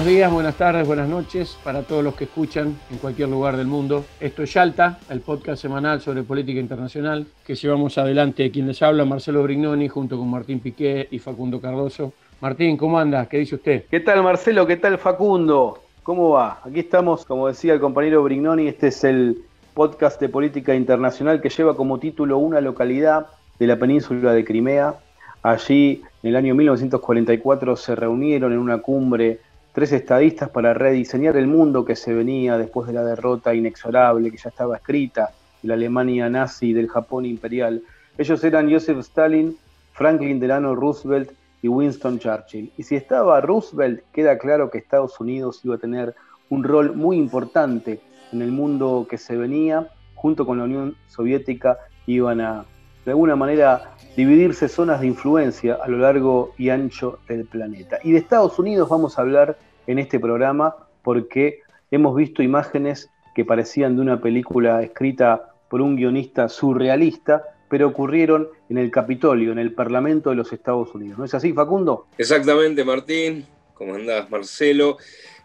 Buenos 0.00 0.14
días, 0.14 0.32
buenas 0.32 0.56
tardes, 0.56 0.86
buenas 0.86 1.10
noches 1.10 1.58
para 1.62 1.82
todos 1.82 2.02
los 2.02 2.14
que 2.14 2.24
escuchan 2.24 2.74
en 2.90 2.96
cualquier 2.96 3.28
lugar 3.28 3.58
del 3.58 3.66
mundo. 3.66 4.06
Esto 4.18 4.42
es 4.42 4.54
Yalta, 4.54 4.98
el 5.10 5.20
podcast 5.20 5.60
semanal 5.60 6.00
sobre 6.00 6.22
política 6.22 6.58
internacional 6.58 7.26
que 7.44 7.54
llevamos 7.54 7.98
adelante 7.98 8.50
quien 8.50 8.66
les 8.66 8.80
habla, 8.80 9.04
Marcelo 9.04 9.42
Brignoni, 9.42 9.88
junto 9.88 10.16
con 10.16 10.30
Martín 10.30 10.60
Piqué 10.60 11.06
y 11.10 11.18
Facundo 11.18 11.60
Cardoso. 11.60 12.14
Martín, 12.40 12.78
¿cómo 12.78 12.98
anda? 12.98 13.26
¿Qué 13.26 13.36
dice 13.36 13.56
usted? 13.56 13.84
¿Qué 13.90 14.00
tal 14.00 14.22
Marcelo? 14.22 14.66
¿Qué 14.66 14.78
tal 14.78 14.96
Facundo? 14.96 15.82
¿Cómo 16.02 16.30
va? 16.30 16.62
Aquí 16.64 16.80
estamos, 16.80 17.26
como 17.26 17.48
decía 17.48 17.74
el 17.74 17.80
compañero 17.80 18.22
Brignoni, 18.22 18.68
este 18.68 18.86
es 18.86 19.04
el 19.04 19.42
podcast 19.74 20.18
de 20.18 20.30
política 20.30 20.74
internacional 20.74 21.42
que 21.42 21.50
lleva 21.50 21.76
como 21.76 21.98
título 21.98 22.38
una 22.38 22.62
localidad 22.62 23.26
de 23.58 23.66
la 23.66 23.76
península 23.76 24.32
de 24.32 24.46
Crimea. 24.46 24.94
Allí, 25.42 26.02
en 26.22 26.30
el 26.30 26.36
año 26.36 26.54
1944, 26.54 27.76
se 27.76 27.94
reunieron 27.94 28.54
en 28.54 28.58
una 28.58 28.78
cumbre 28.78 29.40
tres 29.72 29.92
estadistas 29.92 30.48
para 30.48 30.74
rediseñar 30.74 31.36
el 31.36 31.46
mundo 31.46 31.84
que 31.84 31.96
se 31.96 32.12
venía 32.12 32.58
después 32.58 32.86
de 32.86 32.92
la 32.92 33.04
derrota 33.04 33.54
inexorable 33.54 34.30
que 34.30 34.36
ya 34.36 34.48
estaba 34.48 34.76
escrita 34.76 35.30
de 35.62 35.68
la 35.68 35.74
Alemania 35.74 36.28
nazi 36.28 36.70
y 36.70 36.72
del 36.72 36.88
Japón 36.88 37.24
imperial. 37.24 37.82
Ellos 38.18 38.42
eran 38.44 38.70
Joseph 38.70 38.98
Stalin, 38.98 39.56
Franklin 39.92 40.40
Delano 40.40 40.74
Roosevelt 40.74 41.32
y 41.62 41.68
Winston 41.68 42.18
Churchill. 42.18 42.72
Y 42.76 42.82
si 42.82 42.96
estaba 42.96 43.40
Roosevelt, 43.40 44.02
queda 44.12 44.38
claro 44.38 44.70
que 44.70 44.78
Estados 44.78 45.20
Unidos 45.20 45.60
iba 45.64 45.76
a 45.76 45.78
tener 45.78 46.14
un 46.48 46.64
rol 46.64 46.96
muy 46.96 47.16
importante 47.16 48.00
en 48.32 48.42
el 48.42 48.50
mundo 48.50 49.06
que 49.08 49.18
se 49.18 49.36
venía, 49.36 49.88
junto 50.14 50.46
con 50.46 50.58
la 50.58 50.64
Unión 50.64 50.96
Soviética 51.06 51.78
iban 52.06 52.40
a, 52.40 52.64
de 53.04 53.10
alguna 53.12 53.36
manera, 53.36 53.94
dividirse 54.16 54.68
zonas 54.68 55.00
de 55.00 55.06
influencia 55.06 55.78
a 55.82 55.88
lo 55.88 55.98
largo 55.98 56.54
y 56.58 56.68
ancho 56.70 57.18
del 57.28 57.46
planeta. 57.46 57.98
Y 58.04 58.12
de 58.12 58.18
Estados 58.18 58.58
Unidos 58.58 58.88
vamos 58.88 59.18
a 59.18 59.22
hablar 59.22 59.58
en 59.86 59.98
este 59.98 60.20
programa 60.20 60.76
porque 61.02 61.60
hemos 61.90 62.14
visto 62.14 62.42
imágenes 62.42 63.10
que 63.34 63.44
parecían 63.44 63.96
de 63.96 64.02
una 64.02 64.20
película 64.20 64.82
escrita 64.82 65.54
por 65.68 65.80
un 65.80 65.96
guionista 65.96 66.48
surrealista, 66.48 67.44
pero 67.68 67.88
ocurrieron 67.88 68.48
en 68.68 68.78
el 68.78 68.90
Capitolio, 68.90 69.52
en 69.52 69.58
el 69.58 69.72
Parlamento 69.72 70.30
de 70.30 70.36
los 70.36 70.52
Estados 70.52 70.94
Unidos. 70.94 71.18
¿No 71.18 71.24
es 71.24 71.34
así, 71.34 71.52
Facundo? 71.52 72.06
Exactamente, 72.18 72.84
Martín. 72.84 73.46
¿Cómo 73.74 73.94
Marcelo? 74.28 74.98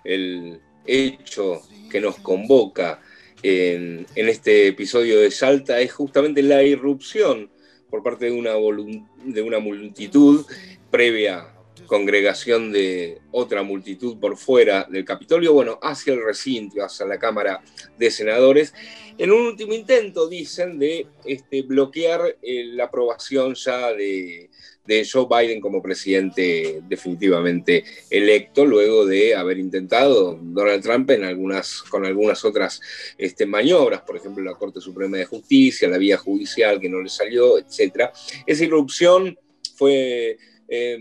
El 0.04 0.60
hecho 0.86 1.62
que 1.90 2.02
nos 2.02 2.18
convoca 2.18 3.00
en, 3.46 4.08
este 4.16 4.68
episodio 4.68 5.20
de 5.20 5.30
Salta 5.30 5.80
es 5.80 5.94
justamente 5.94 6.42
la 6.42 6.64
irrupción 6.64 7.52
por 7.90 8.02
parte 8.02 8.26
de 8.26 8.32
una, 8.32 8.56
volun- 8.56 9.08
de 9.24 9.42
una 9.42 9.60
multitud 9.60 10.46
previa 10.90 11.52
congregación 11.86 12.72
de 12.72 13.20
otra 13.32 13.62
multitud 13.62 14.18
por 14.18 14.38
fuera 14.38 14.88
del 14.90 15.06
Capitolio, 15.06 15.54
bueno, 15.54 15.78
hacia 15.84 16.14
el 16.14 16.24
recinto, 16.24 16.84
hacia 16.84 17.06
la 17.06 17.20
Cámara 17.20 17.62
de 17.98 18.10
Senadores, 18.10 18.74
en 19.18 19.32
un 19.32 19.42
último 19.48 19.74
intento, 19.74 20.28
dicen, 20.28 20.80
de 20.80 21.08
este, 21.26 21.62
bloquear 21.62 22.38
eh, 22.42 22.66
la 22.66 22.86
aprobación 22.86 23.54
ya 23.54 23.94
de, 23.94 24.50
de 24.86 25.08
Joe 25.10 25.28
Biden 25.30 25.62
como 25.62 25.82
presidente 25.82 26.82
definitivamente 26.88 27.84
electo, 28.10 28.66
luego 28.66 29.06
de 29.06 29.36
haber 29.36 29.58
intentado 29.58 30.40
Donald 30.42 30.84
Trump 30.84 31.10
en 31.12 31.24
algunas, 31.24 31.82
con 31.84 32.06
algunas 32.06 32.44
otras 32.46 32.82
este, 33.18 33.46
maniobras, 33.46 34.02
por 34.02 34.18
ejemplo, 34.18 34.44
la 34.44 34.56
Corte 34.56 34.82
Suprema 34.82 35.18
de 35.18 35.26
Justicia, 35.26 35.90
la 35.90 35.98
vía 35.98 36.18
judicial 36.18 36.80
que 36.80 36.90
no 36.90 37.02
le 37.02 37.10
salió, 37.10 37.58
etc. 37.58 38.10
Esa 38.46 38.64
irrupción 38.64 39.38
fue... 39.76 40.38
eh, 40.68 40.98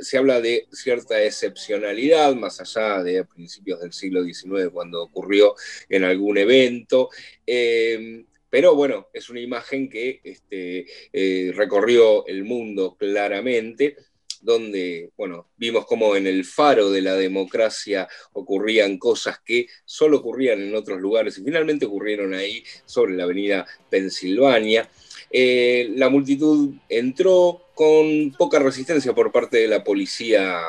se 0.00 0.18
habla 0.18 0.40
de 0.40 0.66
cierta 0.72 1.22
excepcionalidad, 1.22 2.34
más 2.34 2.60
allá 2.60 3.02
de 3.02 3.24
principios 3.24 3.80
del 3.80 3.92
siglo 3.92 4.24
XIX, 4.24 4.70
cuando 4.72 5.02
ocurrió 5.02 5.54
en 5.88 6.02
algún 6.04 6.38
evento. 6.38 7.08
Eh, 7.46 8.24
pero 8.50 8.74
bueno, 8.74 9.08
es 9.12 9.30
una 9.30 9.40
imagen 9.40 9.88
que 9.88 10.20
este, 10.24 10.86
eh, 11.12 11.52
recorrió 11.54 12.26
el 12.26 12.44
mundo 12.44 12.96
claramente, 12.98 13.96
donde, 14.40 15.10
bueno, 15.16 15.48
vimos 15.56 15.86
como 15.86 16.14
en 16.14 16.26
el 16.26 16.44
faro 16.44 16.90
de 16.90 17.02
la 17.02 17.14
democracia 17.14 18.08
ocurrían 18.32 18.98
cosas 18.98 19.40
que 19.44 19.66
solo 19.84 20.18
ocurrían 20.18 20.60
en 20.60 20.74
otros 20.74 21.00
lugares 21.00 21.36
y 21.38 21.42
finalmente 21.42 21.86
ocurrieron 21.86 22.32
ahí 22.34 22.62
sobre 22.84 23.16
la 23.16 23.24
avenida 23.24 23.66
Pensilvania. 23.90 24.88
Eh, 25.30 25.90
la 25.96 26.08
multitud 26.08 26.74
entró 26.88 27.62
con 27.74 28.32
poca 28.38 28.58
resistencia 28.58 29.14
por 29.14 29.32
parte 29.32 29.58
de 29.58 29.68
la 29.68 29.82
policía 29.82 30.60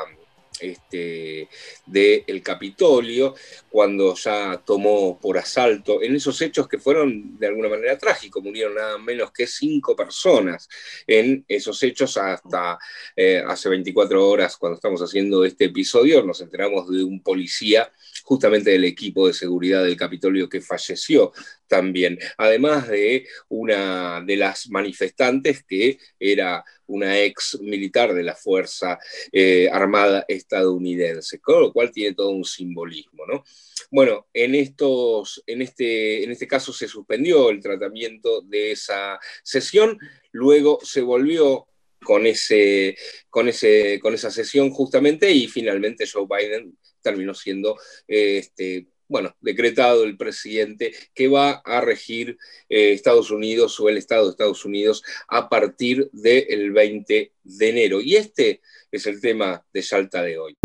este, 0.60 1.48
del 1.86 2.42
Capitolio, 2.42 3.34
cuando 3.68 4.14
ya 4.14 4.62
tomó 4.64 5.18
por 5.20 5.38
asalto, 5.38 6.02
en 6.02 6.16
esos 6.16 6.40
hechos 6.40 6.68
que 6.68 6.78
fueron 6.78 7.38
de 7.38 7.46
alguna 7.46 7.68
manera 7.68 7.98
trágicos, 7.98 8.42
murieron 8.42 8.74
nada 8.74 8.98
menos 8.98 9.32
que 9.32 9.46
cinco 9.46 9.94
personas 9.96 10.68
en 11.06 11.44
esos 11.48 11.82
hechos 11.82 12.16
hasta 12.16 12.78
eh, 13.16 13.42
hace 13.46 13.68
24 13.68 14.28
horas 14.28 14.56
cuando 14.56 14.76
estamos 14.76 15.00
haciendo 15.02 15.44
este 15.44 15.66
episodio, 15.66 16.22
nos 16.22 16.40
enteramos 16.40 16.88
de 16.90 17.02
un 17.02 17.22
policía 17.22 17.92
justamente 18.28 18.72
del 18.72 18.84
equipo 18.84 19.26
de 19.26 19.32
seguridad 19.32 19.82
del 19.82 19.96
Capitolio 19.96 20.50
que 20.50 20.60
falleció 20.60 21.32
también, 21.66 22.18
además 22.36 22.86
de 22.86 23.26
una 23.48 24.22
de 24.22 24.36
las 24.36 24.68
manifestantes 24.68 25.64
que 25.64 25.98
era 26.20 26.62
una 26.88 27.18
ex 27.20 27.58
militar 27.62 28.12
de 28.12 28.22
la 28.22 28.34
Fuerza 28.34 28.98
eh, 29.32 29.70
Armada 29.72 30.26
estadounidense, 30.28 31.40
con 31.40 31.62
lo 31.62 31.72
cual 31.72 31.90
tiene 31.90 32.14
todo 32.14 32.28
un 32.28 32.44
simbolismo, 32.44 33.24
¿no? 33.26 33.44
Bueno, 33.90 34.26
en, 34.34 34.54
estos, 34.54 35.42
en, 35.46 35.62
este, 35.62 36.22
en 36.22 36.30
este 36.30 36.46
caso 36.46 36.70
se 36.74 36.86
suspendió 36.86 37.48
el 37.48 37.62
tratamiento 37.62 38.42
de 38.42 38.72
esa 38.72 39.18
sesión, 39.42 39.98
luego 40.32 40.80
se 40.82 41.00
volvió 41.00 41.66
con, 42.04 42.26
ese, 42.26 42.94
con, 43.30 43.48
ese, 43.48 43.98
con 44.00 44.12
esa 44.12 44.30
sesión 44.30 44.70
justamente 44.70 45.30
y 45.30 45.48
finalmente 45.48 46.06
Joe 46.06 46.26
Biden 46.28 46.76
terminó 47.10 47.34
siendo 47.34 47.76
eh, 48.06 48.38
este, 48.38 48.86
bueno, 49.08 49.34
decretado 49.40 50.04
el 50.04 50.16
presidente 50.16 50.92
que 51.14 51.28
va 51.28 51.62
a 51.64 51.80
regir 51.80 52.36
eh, 52.68 52.92
Estados 52.92 53.30
Unidos 53.30 53.80
o 53.80 53.88
el 53.88 53.96
Estado 53.96 54.24
de 54.24 54.30
Estados 54.30 54.64
Unidos 54.64 55.02
a 55.28 55.48
partir 55.48 56.10
del 56.12 56.72
20 56.72 57.32
de 57.42 57.68
enero. 57.68 58.00
Y 58.00 58.16
este 58.16 58.60
es 58.92 59.06
el 59.06 59.20
tema 59.20 59.64
de 59.72 59.82
Salta 59.82 60.22
de 60.22 60.38
hoy. 60.38 60.56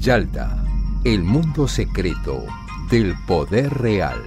Yalta, 0.00 0.64
el 1.04 1.20
mundo 1.20 1.68
secreto 1.68 2.44
del 2.90 3.14
poder 3.26 3.70
real. 3.74 4.20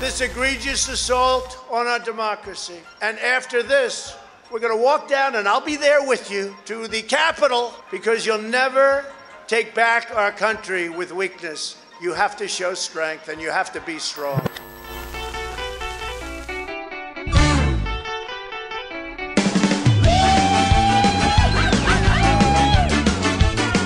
this 0.00 0.22
egregious 0.22 0.88
assault 0.88 1.58
on 1.70 1.86
our 1.86 1.98
democracy. 1.98 2.80
And 3.02 3.18
after 3.18 3.62
this, 3.62 4.16
we're 4.50 4.58
going 4.58 4.76
to 4.76 4.82
walk 4.82 5.08
down, 5.08 5.36
and 5.36 5.46
I'll 5.46 5.64
be 5.64 5.76
there 5.76 6.04
with 6.04 6.30
you 6.30 6.56
to 6.64 6.88
the 6.88 7.02
Capitol 7.02 7.72
because 7.90 8.26
you'll 8.26 8.42
never 8.42 9.04
take 9.46 9.74
back 9.74 10.10
our 10.14 10.32
country 10.32 10.88
with 10.88 11.12
weakness. 11.12 11.76
You 12.02 12.14
have 12.14 12.36
to 12.38 12.48
show 12.48 12.74
strength 12.74 13.28
and 13.28 13.40
you 13.40 13.50
have 13.50 13.72
to 13.72 13.80
be 13.82 13.98
strong. 13.98 14.40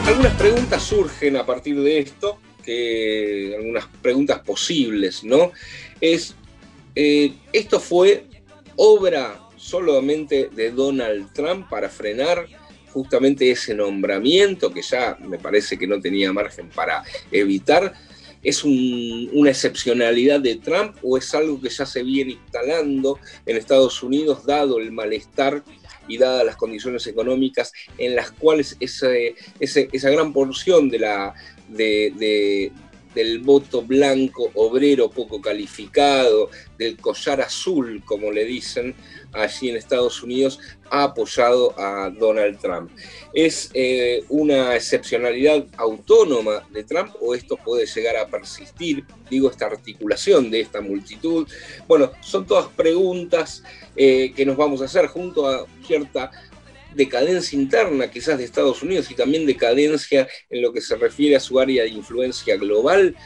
Algunas 0.07 0.33
preguntas 0.39 0.83
surgen 0.83 1.37
a 1.37 1.45
partir 1.45 1.81
de 1.83 1.99
esto, 1.99 2.39
que 2.65 3.55
algunas 3.59 3.87
preguntas 4.01 4.41
posibles, 4.41 5.25
¿no? 5.25 5.53
Es, 6.01 6.35
eh, 6.95 7.35
¿esto 7.53 7.81
fue 7.81 8.27
obra 8.77 9.44
solamente 9.65 10.51
de 10.55 10.71
Donald 10.71 11.33
Trump 11.33 11.69
para 11.71 11.89
frenar 11.89 12.47
justamente 12.93 13.51
ese 13.51 13.75
nombramiento 13.75 14.73
que 14.73 14.83
ya 14.83 15.17
me 15.21 15.39
parece 15.39 15.79
que 15.79 15.87
no 15.87 16.01
tenía 16.01 16.33
margen 16.33 16.69
para 16.69 17.03
evitar? 17.33 17.95
¿Es 18.43 18.63
una 18.63 19.49
excepcionalidad 19.49 20.39
de 20.39 20.57
Trump 20.57 20.97
o 21.03 21.17
es 21.17 21.35
algo 21.35 21.59
que 21.63 21.71
ya 21.71 21.87
se 21.87 22.03
viene 22.03 22.33
instalando 22.33 23.19
en 23.47 23.57
Estados 23.57 24.03
Unidos 24.03 24.45
dado 24.45 24.79
el 24.79 24.93
malestar 24.93 25.65
y 26.07 26.19
dadas 26.19 26.45
las 26.45 26.57
condiciones 26.57 27.07
económicas 27.07 27.73
en 27.97 28.15
las 28.15 28.33
cuales 28.33 28.77
esa 28.81 30.11
gran 30.11 30.35
porción 30.35 30.91
de 30.91 30.99
la, 30.99 31.35
de, 31.69 32.71
del 33.15 33.39
voto 33.39 33.83
blanco 33.83 34.51
obrero 34.55 35.09
poco 35.09 35.41
calificado, 35.41 36.51
del 36.77 36.97
collar 36.99 37.41
azul, 37.41 38.03
como 38.05 38.31
le 38.31 38.45
dicen 38.45 38.95
allí 39.35 39.71
en 39.71 39.77
Estados 39.77 40.23
Unidos, 40.23 40.61
ha 40.91 41.05
apoyado 41.05 41.79
a 41.79 42.11
Donald 42.11 42.59
Trump. 42.61 42.91
¿Es 43.33 43.71
eh, 43.75 44.25
una 44.29 44.77
excepcionalidad 44.77 45.67
autónoma 45.77 46.67
de 46.71 46.85
Trump 46.85 47.15
o 47.21 47.35
esto 47.35 47.57
puede 47.57 47.87
llegar 47.87 48.17
a 48.17 48.27
persistir? 48.27 49.05
Digo, 49.29 49.51
esta 49.51 49.67
articulación 49.67 50.51
de 50.51 50.61
esta 50.61 50.81
multitud. 50.81 51.49
Bueno, 51.89 52.13
son 52.21 52.47
todas 52.47 52.69
preguntas 52.69 53.63
eh, 53.97 54.33
que 54.35 54.47
nos 54.47 54.57
vamos 54.57 54.83
a 54.83 54.85
hacer 54.85 55.07
junto 55.07 55.49
a 55.49 55.67
cierta 55.87 56.31
decadencia 56.95 57.59
interna 57.59 58.11
quizás 58.11 58.39
de 58.39 58.45
Estados 58.45 58.83
Unidos 58.83 59.11
y 59.11 59.15
también 59.15 59.47
decadencia 59.47 60.29
en 60.49 60.63
lo 60.63 60.73
que 60.73 60.81
se 60.81 60.97
refiere 60.97 61.37
a 61.37 61.41
su 61.41 61.59
área 61.59 61.83
de 61.83 61.91
influencia 61.91 62.57
global, 62.57 63.17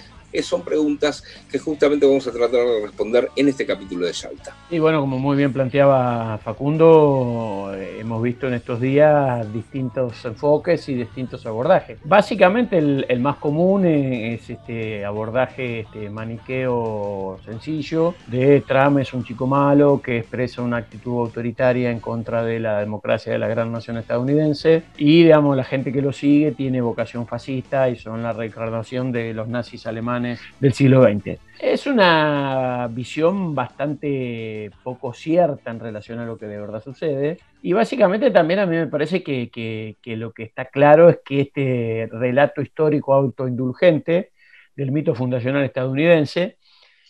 son 0.43 0.63
preguntas 0.63 1.25
que 1.51 1.59
justamente 1.59 2.07
vamos 2.07 2.27
a 2.27 2.33
tratar 2.33 2.61
de 2.65 2.83
responder 2.83 3.31
en 3.37 3.49
este 3.49 3.67
capítulo 3.67 4.07
de 4.07 4.13
Salta. 4.13 4.55
Y 4.71 4.79
bueno, 4.79 5.01
como 5.01 5.19
muy 5.19 5.37
bien 5.37 5.53
planteaba 5.53 6.39
Facundo, 6.39 7.73
eh, 7.75 7.99
hemos 8.01 8.23
visto 8.23 8.47
en 8.47 8.55
estos 8.55 8.81
días 8.81 9.53
distintos 9.53 10.25
enfoques 10.25 10.89
y 10.89 10.95
distintos 10.95 11.45
abordajes. 11.47 11.99
Básicamente 12.05 12.79
el, 12.79 13.21
más 13.21 13.37
común 13.37 13.87
es, 13.87 14.49
este 14.49 15.05
abordaje 15.05 15.81
este 15.81 16.11
maniqueo 16.11 17.39
sencillo 17.45 18.15
de 18.27 18.63
Trump 18.67 18.99
es 18.99 19.13
un 19.13 19.25
chico 19.25 19.47
malo 19.47 20.01
que 20.03 20.19
expresa 20.19 20.63
una 20.63 20.79
actitud 20.79 21.19
autoritaria 21.21 21.91
en 21.91 22.01
contra 22.01 22.43
de 22.45 22.61
la 22.61 22.81
democracia 22.81 23.33
de 23.33 23.39
la 23.39 23.49
gran 23.49 23.73
nación 23.73 23.97
estadounidense 23.97 24.85
y 24.97 25.25
digamos 25.25 25.57
la 25.57 25.65
gente 25.65 25.93
que 25.93 26.03
lo 26.03 26.13
sigue 26.13 26.53
tiene 26.53 26.81
vocación 26.81 27.27
fascista 27.27 27.89
y 27.89 27.97
son 27.97 28.23
la 28.23 28.33
reencarnación 28.33 29.13
de 29.13 29.35
los 29.35 29.49
nazis 29.49 29.87
alemanes 29.87 30.18
del 30.21 30.73
siglo 30.73 31.03
XX. 31.03 31.39
Es 31.61 31.89
una 31.89 32.89
visión 32.89 33.53
bastante 33.53 34.71
poco 34.85 35.13
cierta 35.13 35.73
en 35.73 35.81
relación 35.81 36.21
a 36.21 36.25
lo 36.25 36.39
que 36.39 36.47
de 36.47 36.61
verdad 36.61 36.81
sucede. 36.81 37.39
Y 37.63 37.73
básicamente 37.73 38.31
también 38.31 38.61
a 38.61 38.67
mí 38.67 38.77
me 38.77 38.87
parece 38.87 39.25
que, 39.25 39.97
lo 40.05 40.33
que 40.33 40.45
está 40.45 40.67
claro 40.67 41.09
es 41.09 41.19
que 41.25 41.41
este 41.41 42.09
relato 42.13 42.63
histórico 42.63 43.13
autoindulgente 43.13 44.31
del 44.77 44.93
mito 44.93 45.17
fundacional 45.17 45.65
estadounidense, 45.65 46.59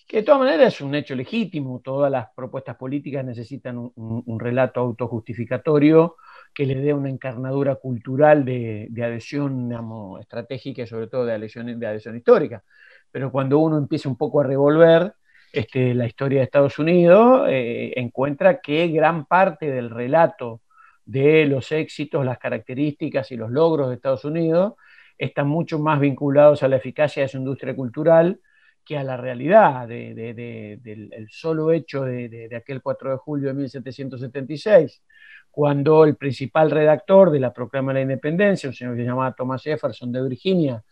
que 0.07 0.19
de 0.19 0.23
todas 0.23 0.41
maneras 0.41 0.75
es 0.75 0.81
un 0.81 0.95
hecho 0.95 1.15
legítimo, 1.15 1.83
todas 1.85 2.11
las 2.11 2.29
propuestas 2.35 2.77
políticas 2.77 3.23
necesitan 3.27 3.77
un, 3.77 4.41
relato 4.41 4.81
autojustificatorio 4.81 6.17
que 6.55 6.65
le 6.65 6.77
dé 6.77 6.95
una 6.95 7.11
encarnadura 7.11 7.75
cultural 7.75 8.47
de, 8.47 8.89
adhesión 8.97 9.71
estratégica 10.19 10.83
y 10.83 10.87
sobre 10.87 11.09
todo 11.09 11.27
de 11.27 11.35
adhesión, 11.35 11.79
de 11.79 11.87
adhesión 11.87 12.17
histórica 12.17 12.65
pero 13.11 13.31
cuando 13.33 13.59
uno 13.59 13.79
empieza 13.79 14.09
un 14.09 14.17
poco 14.17 14.41
a 14.41 14.45
revolver 14.45 15.15
este, 15.53 15.95
la 15.95 16.07
historia 16.07 16.41
de 16.41 16.45
Estados 16.45 16.79
Unidos, 16.79 17.47
eh, 17.49 17.93
encuentra 17.97 18.61
que 18.61 18.89
gran 18.89 19.27
parte 19.27 19.71
del 19.71 19.91
relato 19.91 20.61
de 21.05 21.47
los 21.47 21.73
éxitos, 21.73 22.25
las 22.25 22.39
características 22.39 23.33
y 23.33 23.37
los 23.37 23.51
logros 23.51 23.89
de 23.89 23.95
Estados 23.95 24.25
Unidos 24.25 24.75
están 25.17 25.49
mucho 25.49 25.79
más 25.79 25.99
vinculados 26.01 26.63
a 26.63 26.69
la 26.69 26.77
eficacia 26.77 27.23
de 27.23 27.29
su 27.29 27.39
industria 27.39 27.75
cultural 27.75 28.41
que 28.85 28.97
a 28.97 29.05
la 29.05 29.17
realidad 29.19 29.87
del 29.87 31.27
solo 31.31 31.73
hecho 31.73 32.05
de, 32.05 32.49
aquel 32.57 32.81
4 32.81 33.11
de 33.11 33.17
julio 33.19 33.49
de 33.49 33.55
1776, 33.55 35.03
cuando 35.51 36.05
el 36.05 36.17
principal 36.17 36.71
redactor 36.71 37.31
de 37.31 37.41
la 37.41 37.53
Proclama 37.53 37.93
de 37.93 37.99
la 37.99 38.03
Independencia, 38.03 38.69
un 38.69 38.75
señor 38.75 38.95
que 38.97 39.03
se 39.03 39.09
llamaba 39.09 39.35
Thomas 39.35 39.63
Jefferson 39.63 40.11
de 40.11 40.23
Virginia, 40.23 40.83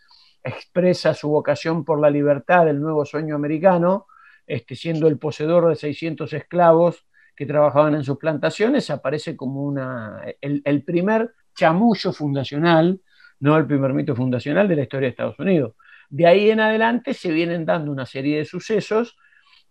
expresa 0.47 1.13
su 1.15 1.29
vocación 1.29 1.85
por 1.85 2.01
la 2.01 2.11
libertad 2.11 2.67
del 2.67 2.81
nuevo 2.81 3.05
sueño 3.05 3.35
americano, 3.35 4.07
este, 4.47 4.77
siendo 4.77 5.09
el 5.09 5.19
poseedor 5.19 5.69
de 5.69 5.75
600 5.75 6.33
esclavos 6.33 7.07
que 7.35 7.47
trabajaban 7.47 7.95
en 7.95 8.05
sus 8.05 8.17
plantaciones, 8.17 8.89
aparece 8.91 9.37
como 9.37 9.63
una, 9.63 10.23
el, 10.41 10.85
primer 10.85 11.33
chamullo 11.55 12.13
fundacional, 12.13 13.01
no 13.41 13.57
el 13.57 13.67
primer 13.67 13.93
mito 13.93 14.15
fundacional 14.15 14.69
de 14.69 14.77
la 14.77 14.83
historia 14.83 15.07
de 15.07 15.11
Estados 15.11 15.39
Unidos. 15.39 15.75
De 16.09 16.27
ahí 16.27 16.51
en 16.51 16.61
adelante 16.61 17.13
se 17.13 17.33
vienen 17.33 17.67
dando 17.67 17.91
una 17.91 18.07
serie 18.07 18.39
de 18.39 18.45
sucesos 18.45 19.19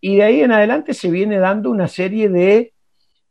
y 0.02 0.18
de 0.18 0.24
ahí 0.24 0.42
en 0.42 0.52
adelante 0.52 0.94
se 0.94 1.10
viene 1.10 1.40
dando 1.40 1.72
una 1.72 1.88
serie 1.88 2.30
de 2.30 2.74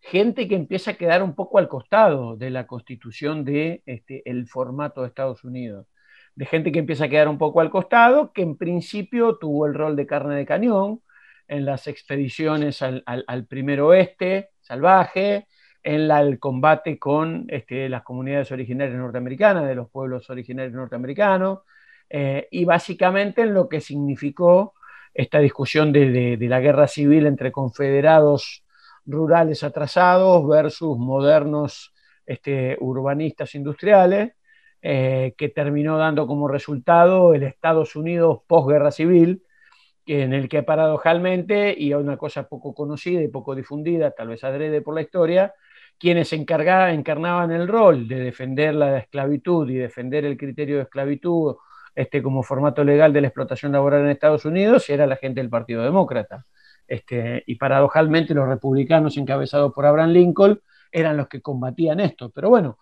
gente 0.01 0.49
que 0.49 0.57
empieza 0.57 0.93
a 0.93 0.95
quedar 0.95 1.23
un 1.23 1.35
poco 1.35 1.59
al 1.59 1.69
costado 1.69 2.37
de 2.37 2.51
la 2.51 2.67
constitución 2.67 3.45
de 3.45 3.83
este, 3.87 4.29
el 4.29 4.47
formato 4.49 5.03
de 5.03 5.09
Estados 5.09 5.45
Unidos 5.45 5.87
de 6.37 6.47
gente 6.47 6.73
que 6.73 6.81
empieza 6.81 7.05
a 7.05 7.09
quedar 7.09 7.29
un 7.29 7.39
poco 7.39 7.61
al 7.61 7.71
costado, 7.71 8.33
que 8.33 8.43
en 8.43 8.57
principio 8.57 9.37
tuvo 9.37 9.67
el 9.67 9.75
rol 9.75 9.97
de 9.97 10.07
carne 10.07 10.37
de 10.37 10.47
cañón 10.47 11.01
en 11.49 11.65
las 11.65 11.87
expediciones 11.87 12.83
al, 12.83 13.47
primer 13.49 13.81
oeste 13.81 14.51
salvaje, 14.61 15.47
en 15.83 16.11
el 16.11 16.39
combate 16.39 16.99
con 16.99 17.45
este, 17.49 17.89
las 17.89 18.03
comunidades 18.03 18.51
originarias 18.51 18.97
norteamericanas, 18.97 19.67
de 19.67 19.75
los 19.75 19.91
pueblos 19.91 20.31
originarios 20.31 20.75
norteamericanos, 20.75 21.61
eh, 22.09 22.49
y 22.51 22.65
básicamente 22.65 23.43
en 23.43 23.55
lo 23.55 23.69
que 23.69 23.81
significó 23.81 24.75
esta 25.13 25.39
discusión 25.39 25.93
de, 25.93 26.37
la 26.41 26.61
guerra 26.61 26.89
civil 26.89 27.27
entre 27.27 27.53
confederados 27.53 28.65
rurales 29.07 29.63
atrasados 29.63 30.47
versus 30.49 30.99
modernos 30.99 31.95
este, 32.27 32.77
urbanistas 32.81 33.55
industriales, 33.55 34.33
eh, 34.87 35.33
que 35.39 35.49
terminó 35.49 35.97
dando 35.97 36.27
como 36.27 36.47
resultado 36.47 37.33
el 37.33 37.43
Estados 37.43 37.97
Unidos 37.97 38.41
posguerra 38.47 38.91
civil, 38.91 39.43
en 40.05 40.35
el 40.35 40.47
que 40.47 40.63
paradojalmente, 40.63 41.75
y 41.75 41.95
una 41.95 42.19
cosa 42.19 42.47
poco 42.47 42.75
conocida 42.75 43.23
y 43.23 43.29
poco 43.29 43.55
difundida, 43.55 44.11
tal 44.11 44.29
vez 44.29 44.45
adrede 44.45 44.83
por 44.83 44.95
la 44.95 45.01
historia, 45.01 45.55
quienes 45.99 46.31
encarnaban 46.35 47.51
el 47.51 47.67
rol 47.67 48.07
de 48.07 48.17
defender 48.17 48.75
la 48.75 48.99
esclavitud 48.99 49.71
y 49.71 49.77
defender 49.77 50.27
el 50.27 50.37
criterio 50.37 50.77
de 50.77 50.83
esclavitud 50.83 51.57
este, 51.95 52.23
como 52.23 52.43
formato 52.43 52.85
legal 52.85 53.11
de 53.15 53.23
la 53.23 53.29
explotación 53.29 53.73
laboral 53.73 54.03
en 54.03 54.11
Estados 54.11 54.45
Unidos, 54.45 54.91
era 54.91 55.07
la 55.07 55.17
gente 55.17 55.41
del 55.41 55.49
Partido 55.49 55.83
Demócrata. 55.83 56.45
Este, 56.87 57.43
y 57.47 57.55
paradojalmente 57.55 58.35
los 58.35 58.47
republicanos 58.47 59.17
encabezados 59.17 59.73
por 59.73 59.87
Abraham 59.87 60.11
Lincoln 60.11 60.61
eran 60.93 61.17
los 61.17 61.27
que 61.29 61.41
combatían 61.41 62.01
esto. 62.01 62.29
Pero 62.29 62.51
bueno, 62.51 62.77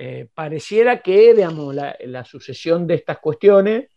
eh, 0.00 0.28
pareciera 0.32 1.02
que 1.02 1.34
digamos, 1.34 1.74
la, 1.74 2.24
sucesión 2.24 2.86
de 2.86 2.94
estas 2.94 3.18
cuestiones 3.18 3.88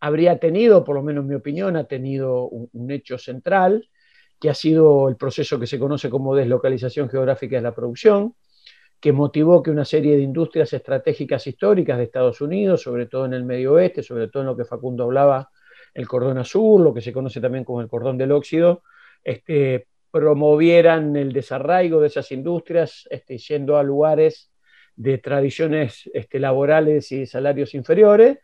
habría 0.00 0.38
tenido, 0.38 0.82
por 0.84 0.96
lo 0.96 1.02
menos 1.02 1.22
en 1.22 1.28
mi 1.28 1.34
opinión, 1.34 1.76
ha 1.76 1.84
tenido 1.84 2.48
un, 2.48 2.90
hecho 2.90 3.18
central, 3.18 3.90
que 4.40 4.48
ha 4.48 4.54
sido 4.54 5.06
el 5.06 5.16
proceso 5.16 5.60
que 5.60 5.66
se 5.66 5.78
conoce 5.78 6.08
como 6.08 6.34
deslocalización 6.34 7.10
geográfica 7.10 7.56
de 7.56 7.62
la 7.62 7.74
producción, 7.74 8.34
que 8.98 9.12
motivó 9.12 9.62
que 9.62 9.70
una 9.70 9.84
serie 9.84 10.16
de 10.16 10.22
industrias 10.22 10.72
estratégicas 10.72 11.46
históricas 11.46 11.98
de 11.98 12.04
Estados 12.04 12.40
Unidos, 12.40 12.80
sobre 12.80 13.04
todo 13.04 13.26
en 13.26 13.34
el 13.34 13.44
medio 13.44 13.74
oeste, 13.74 14.02
sobre 14.02 14.28
todo 14.28 14.44
en 14.44 14.46
lo 14.46 14.56
que 14.56 14.64
Facundo 14.64 15.04
hablaba, 15.04 15.50
el 15.92 16.08
cordón 16.08 16.38
azul, 16.38 16.82
lo 16.82 16.94
que 16.94 17.02
se 17.02 17.12
conoce 17.12 17.38
también 17.38 17.64
como 17.64 17.82
el 17.82 17.88
cordón 17.88 18.16
del 18.16 18.32
óxido, 18.32 18.82
este, 19.22 19.88
promovieran 20.10 21.16
el 21.16 21.34
desarraigo 21.34 22.00
de 22.00 22.06
esas 22.06 22.32
industrias, 22.32 23.06
este, 23.10 23.36
yendo 23.36 23.76
a 23.76 23.82
lugares 23.82 24.53
de 24.96 25.18
tradiciones 25.18 26.08
este, 26.12 26.38
laborales 26.38 27.10
y 27.12 27.26
salarios 27.26 27.74
inferiores, 27.74 28.38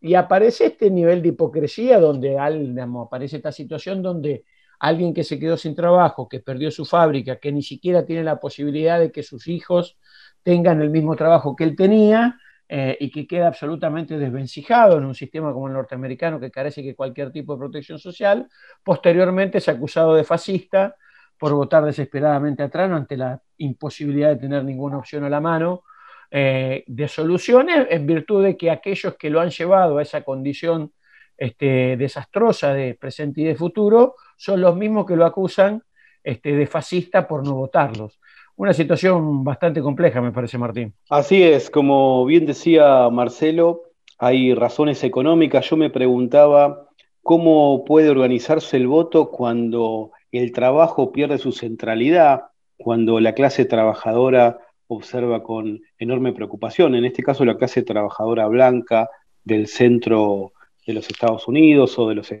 y 0.00 0.14
aparece 0.14 0.66
este 0.66 0.90
nivel 0.90 1.22
de 1.22 1.28
hipocresía 1.28 1.98
donde 1.98 2.38
aparece 2.38 3.36
esta 3.36 3.52
situación 3.52 4.02
donde 4.02 4.44
alguien 4.78 5.14
que 5.14 5.24
se 5.24 5.38
quedó 5.38 5.56
sin 5.56 5.74
trabajo, 5.74 6.28
que 6.28 6.40
perdió 6.40 6.70
su 6.70 6.84
fábrica, 6.84 7.36
que 7.36 7.50
ni 7.50 7.62
siquiera 7.62 8.04
tiene 8.04 8.22
la 8.22 8.38
posibilidad 8.38 9.00
de 9.00 9.10
que 9.10 9.22
sus 9.22 9.48
hijos 9.48 9.98
tengan 10.42 10.82
el 10.82 10.90
mismo 10.90 11.16
trabajo 11.16 11.56
que 11.56 11.64
él 11.64 11.74
tenía, 11.74 12.38
eh, 12.68 12.96
y 12.98 13.12
que 13.12 13.28
queda 13.28 13.46
absolutamente 13.46 14.18
desvencijado 14.18 14.98
en 14.98 15.04
un 15.04 15.14
sistema 15.14 15.52
como 15.52 15.68
el 15.68 15.74
norteamericano 15.74 16.40
que 16.40 16.50
carece 16.50 16.82
de 16.82 16.96
cualquier 16.96 17.30
tipo 17.30 17.52
de 17.52 17.60
protección 17.60 18.00
social, 18.00 18.48
posteriormente 18.82 19.58
es 19.58 19.68
acusado 19.68 20.16
de 20.16 20.24
fascista 20.24 20.96
por 21.38 21.52
votar 21.52 21.84
desesperadamente 21.84 22.62
a 22.62 22.68
Trano 22.68 22.96
ante 22.96 23.16
la 23.16 23.40
imposibilidad 23.58 24.30
de 24.30 24.36
tener 24.36 24.64
ninguna 24.64 24.98
opción 24.98 25.24
a 25.24 25.30
la 25.30 25.40
mano 25.40 25.82
eh, 26.30 26.84
de 26.86 27.08
soluciones 27.08 27.86
en 27.90 28.06
virtud 28.06 28.42
de 28.42 28.56
que 28.56 28.70
aquellos 28.70 29.14
que 29.16 29.30
lo 29.30 29.40
han 29.40 29.50
llevado 29.50 29.98
a 29.98 30.02
esa 30.02 30.22
condición 30.22 30.92
este, 31.36 31.96
desastrosa 31.96 32.72
de 32.72 32.94
presente 32.94 33.42
y 33.42 33.44
de 33.44 33.54
futuro 33.54 34.14
son 34.36 34.60
los 34.60 34.74
mismos 34.76 35.06
que 35.06 35.16
lo 35.16 35.24
acusan 35.24 35.82
este, 36.24 36.52
de 36.56 36.66
fascista 36.66 37.28
por 37.28 37.46
no 37.46 37.54
votarlos. 37.54 38.18
Una 38.56 38.72
situación 38.72 39.44
bastante 39.44 39.82
compleja, 39.82 40.20
me 40.20 40.32
parece, 40.32 40.56
Martín. 40.56 40.94
Así 41.10 41.42
es, 41.42 41.70
como 41.70 42.24
bien 42.24 42.46
decía 42.46 43.08
Marcelo, 43.10 43.82
hay 44.18 44.54
razones 44.54 45.04
económicas. 45.04 45.68
Yo 45.68 45.76
me 45.76 45.90
preguntaba 45.90 46.88
cómo 47.22 47.84
puede 47.84 48.08
organizarse 48.08 48.78
el 48.78 48.86
voto 48.86 49.30
cuando 49.30 50.12
el 50.38 50.52
trabajo 50.52 51.12
pierde 51.12 51.38
su 51.38 51.52
centralidad, 51.52 52.44
cuando 52.76 53.20
la 53.20 53.34
clase 53.34 53.64
trabajadora 53.64 54.58
observa 54.88 55.42
con 55.42 55.80
enorme 55.98 56.32
preocupación, 56.32 56.94
en 56.94 57.04
este 57.04 57.22
caso 57.22 57.44
la 57.44 57.56
clase 57.56 57.82
trabajadora 57.82 58.46
blanca 58.46 59.08
del 59.44 59.66
centro 59.66 60.52
de 60.86 60.92
los 60.92 61.08
Estados 61.08 61.48
Unidos 61.48 61.98
o 61.98 62.08
de 62.08 62.14
los 62.14 62.32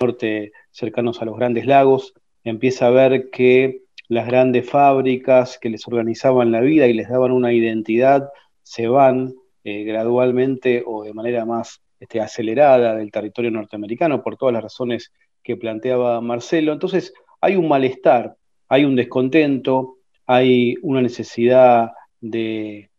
norte 0.00 0.52
cercanos 0.70 1.22
a 1.22 1.24
los 1.24 1.36
grandes 1.36 1.66
lagos, 1.66 2.14
empieza 2.44 2.86
a 2.86 2.90
ver 2.90 3.30
que 3.30 3.82
las 4.08 4.26
grandes 4.26 4.68
fábricas 4.68 5.58
que 5.58 5.70
les 5.70 5.86
organizaban 5.86 6.52
la 6.52 6.60
vida 6.60 6.86
y 6.86 6.92
les 6.92 7.08
daban 7.08 7.32
una 7.32 7.52
identidad 7.52 8.28
se 8.62 8.88
van 8.88 9.34
eh, 9.64 9.84
gradualmente 9.84 10.82
o 10.86 11.02
de 11.02 11.12
manera 11.12 11.44
más 11.44 11.80
este, 11.98 12.20
acelerada 12.20 12.94
del 12.94 13.10
territorio 13.10 13.50
norteamericano 13.50 14.22
por 14.22 14.36
todas 14.36 14.52
las 14.52 14.62
razones 14.62 15.12
que 15.46 15.56
planteaba 15.56 16.20
Marcelo. 16.20 16.72
Entonces 16.72 17.14
hay 17.40 17.54
un 17.54 17.68
malestar, 17.68 18.36
hay 18.68 18.84
un 18.84 18.96
descontento, 18.96 19.98
hay 20.26 20.74
una 20.82 21.00
necesidad 21.00 21.92
de 22.20 22.90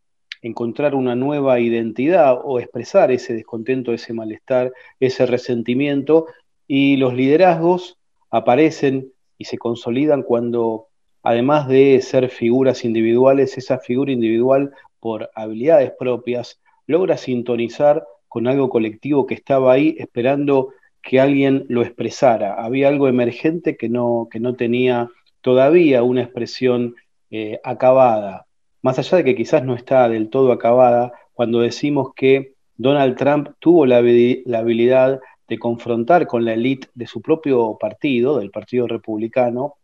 encontrar 0.41 0.95
una 0.95 1.13
nueva 1.13 1.59
identidad 1.59 2.39
o 2.41 2.59
expresar 2.59 3.11
ese 3.11 3.33
descontento, 3.33 3.91
ese 3.91 4.13
malestar, 4.13 4.71
ese 5.01 5.25
resentimiento, 5.25 6.27
y 6.67 6.95
los 6.95 7.13
liderazgos 7.13 7.97
aparecen 8.29 9.11
y 9.37 9.45
se 9.45 9.57
consolidan 9.57 10.23
cuando, 10.23 10.87
además 11.23 11.67
de 11.67 11.99
ser 12.01 12.29
figuras 12.29 12.85
individuales, 12.85 13.57
esa 13.57 13.79
figura 13.79 14.13
individual, 14.13 14.71
por 15.01 15.29
habilidades 15.35 15.91
propias, 15.99 16.61
logra 16.85 17.17
sintonizar 17.17 18.05
con 18.29 18.47
algo 18.47 18.69
colectivo 18.69 19.25
que 19.25 19.33
estaba 19.33 19.73
ahí 19.73 19.95
esperando 19.99 20.69
que 21.07 21.21
alguien 21.21 21.65
lo 21.69 21.83
expresara. 21.83 22.55
Había 22.55 22.89
algo 22.89 23.07
emergente 23.07 23.77
que 23.77 23.87
no, 23.87 24.27
que 24.29 24.41
no 24.41 24.55
tenía 24.55 25.09
todavía 25.39 26.03
una 26.03 26.21
expresión 26.21 26.95
eh, 27.31 27.61
acabada. 27.63 28.45
Más 28.81 28.99
allá 28.99 29.19
de 29.19 29.23
que 29.23 29.35
quizás 29.35 29.63
no 29.63 29.73
está 29.73 30.09
del 30.09 30.29
todo 30.29 30.51
acabada, 30.51 31.13
cuando 31.31 31.61
decimos 31.61 32.09
que 32.13 32.55
Donald 32.75 33.15
Trump 33.15 33.51
tuvo 33.59 33.85
la, 33.85 34.01
la 34.01 34.59
habilidad 34.59 35.21
de 35.47 35.57
confrontar 35.57 36.27
con 36.27 36.43
la 36.43 36.55
élite 36.55 36.89
de 36.93 37.07
su 37.07 37.21
propio 37.21 37.77
partido, 37.79 38.39
del 38.39 38.51
Partido 38.51 38.85
Republicano, 38.85 39.75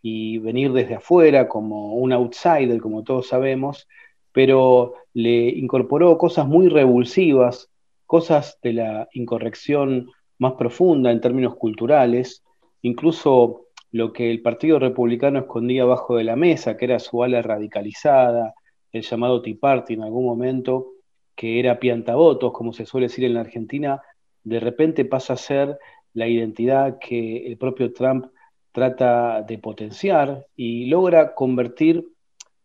y 0.00 0.38
venir 0.38 0.72
desde 0.72 0.94
afuera 0.94 1.48
como 1.48 1.96
un 1.96 2.14
outsider, 2.14 2.80
como 2.80 3.04
todos 3.04 3.28
sabemos, 3.28 3.86
pero 4.32 4.94
le 5.12 5.50
incorporó 5.50 6.16
cosas 6.16 6.46
muy 6.46 6.68
revulsivas, 6.68 7.68
cosas 8.06 8.58
de 8.62 8.72
la 8.72 9.08
incorrección 9.12 10.08
más 10.42 10.54
profunda 10.54 11.12
en 11.12 11.20
términos 11.20 11.54
culturales, 11.54 12.42
incluso 12.82 13.66
lo 13.92 14.12
que 14.12 14.30
el 14.30 14.42
Partido 14.42 14.78
Republicano 14.78 15.38
escondía 15.38 15.84
abajo 15.84 16.16
de 16.16 16.24
la 16.24 16.34
mesa, 16.34 16.76
que 16.76 16.86
era 16.86 16.98
su 16.98 17.22
ala 17.22 17.40
radicalizada, 17.42 18.52
el 18.90 19.02
llamado 19.02 19.40
Tea 19.40 19.54
Party 19.58 19.94
en 19.94 20.02
algún 20.02 20.24
momento, 20.24 20.88
que 21.36 21.60
era 21.60 21.78
piantavotos, 21.78 22.52
como 22.52 22.72
se 22.72 22.86
suele 22.86 23.06
decir 23.06 23.24
en 23.24 23.34
la 23.34 23.40
Argentina, 23.40 24.02
de 24.42 24.58
repente 24.58 25.04
pasa 25.04 25.34
a 25.34 25.36
ser 25.36 25.78
la 26.12 26.26
identidad 26.26 26.98
que 26.98 27.46
el 27.46 27.56
propio 27.56 27.92
Trump 27.92 28.26
trata 28.72 29.42
de 29.42 29.58
potenciar 29.58 30.46
y 30.56 30.86
logra 30.86 31.34
convertir 31.34 32.04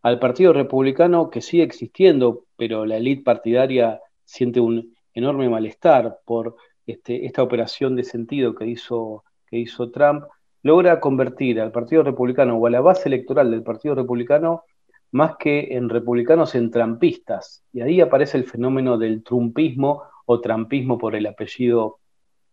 al 0.01 0.19
Partido 0.19 0.51
Republicano, 0.51 1.29
que 1.29 1.41
sigue 1.41 1.63
existiendo, 1.63 2.45
pero 2.55 2.85
la 2.85 2.97
élite 2.97 3.23
partidaria 3.23 4.01
siente 4.25 4.59
un 4.59 4.95
enorme 5.13 5.47
malestar 5.47 6.19
por 6.25 6.55
este, 6.87 7.25
esta 7.25 7.43
operación 7.43 7.95
de 7.95 8.03
sentido 8.03 8.55
que 8.55 8.65
hizo, 8.65 9.23
que 9.45 9.57
hizo 9.57 9.91
Trump, 9.91 10.23
logra 10.63 10.99
convertir 10.99 11.61
al 11.61 11.71
Partido 11.71 12.03
Republicano 12.03 12.57
o 12.57 12.65
a 12.65 12.69
la 12.69 12.81
base 12.81 13.09
electoral 13.09 13.51
del 13.51 13.63
Partido 13.63 13.93
Republicano 13.93 14.63
más 15.11 15.37
que 15.37 15.75
en 15.75 15.89
republicanos 15.89 16.55
en 16.55 16.71
trampistas. 16.71 17.63
Y 17.71 17.81
ahí 17.81 18.01
aparece 18.01 18.37
el 18.37 18.45
fenómeno 18.45 18.97
del 18.97 19.23
trumpismo 19.23 20.03
o 20.25 20.41
trampismo 20.41 20.97
por 20.97 21.15
el 21.15 21.25
apellido 21.25 21.99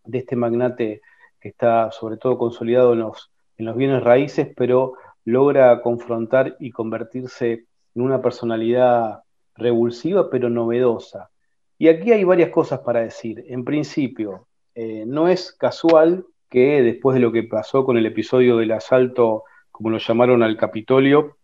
de 0.04 0.18
este 0.18 0.36
magnate 0.36 1.00
que 1.40 1.48
está 1.48 1.90
sobre 1.90 2.16
todo 2.16 2.38
consolidado 2.38 2.92
en 2.92 3.00
los, 3.00 3.30
en 3.56 3.66
los 3.66 3.76
bienes 3.76 4.02
raíces, 4.02 4.48
pero 4.56 4.94
logra 5.24 5.80
confrontar 5.82 6.56
y 6.60 6.70
convertirse 6.70 7.66
en 7.94 8.02
una 8.02 8.22
personalidad 8.22 9.22
revulsiva 9.56 10.30
pero 10.30 10.48
novedosa. 10.50 11.30
Y 11.78 11.88
aquí 11.88 12.12
hay 12.12 12.24
varias 12.24 12.50
cosas 12.50 12.80
para 12.80 13.00
decir. 13.00 13.44
En 13.48 13.64
principio, 13.64 14.46
eh, 14.74 15.04
no 15.06 15.28
es 15.28 15.52
casual 15.52 16.26
que 16.48 16.82
después 16.82 17.14
de 17.14 17.20
lo 17.20 17.32
que 17.32 17.42
pasó 17.42 17.84
con 17.84 17.96
el 17.96 18.06
episodio 18.06 18.56
del 18.56 18.72
asalto, 18.72 19.44
como 19.70 19.90
lo 19.90 19.98
llamaron 19.98 20.42
al 20.42 20.56
Capitolio, 20.56 21.36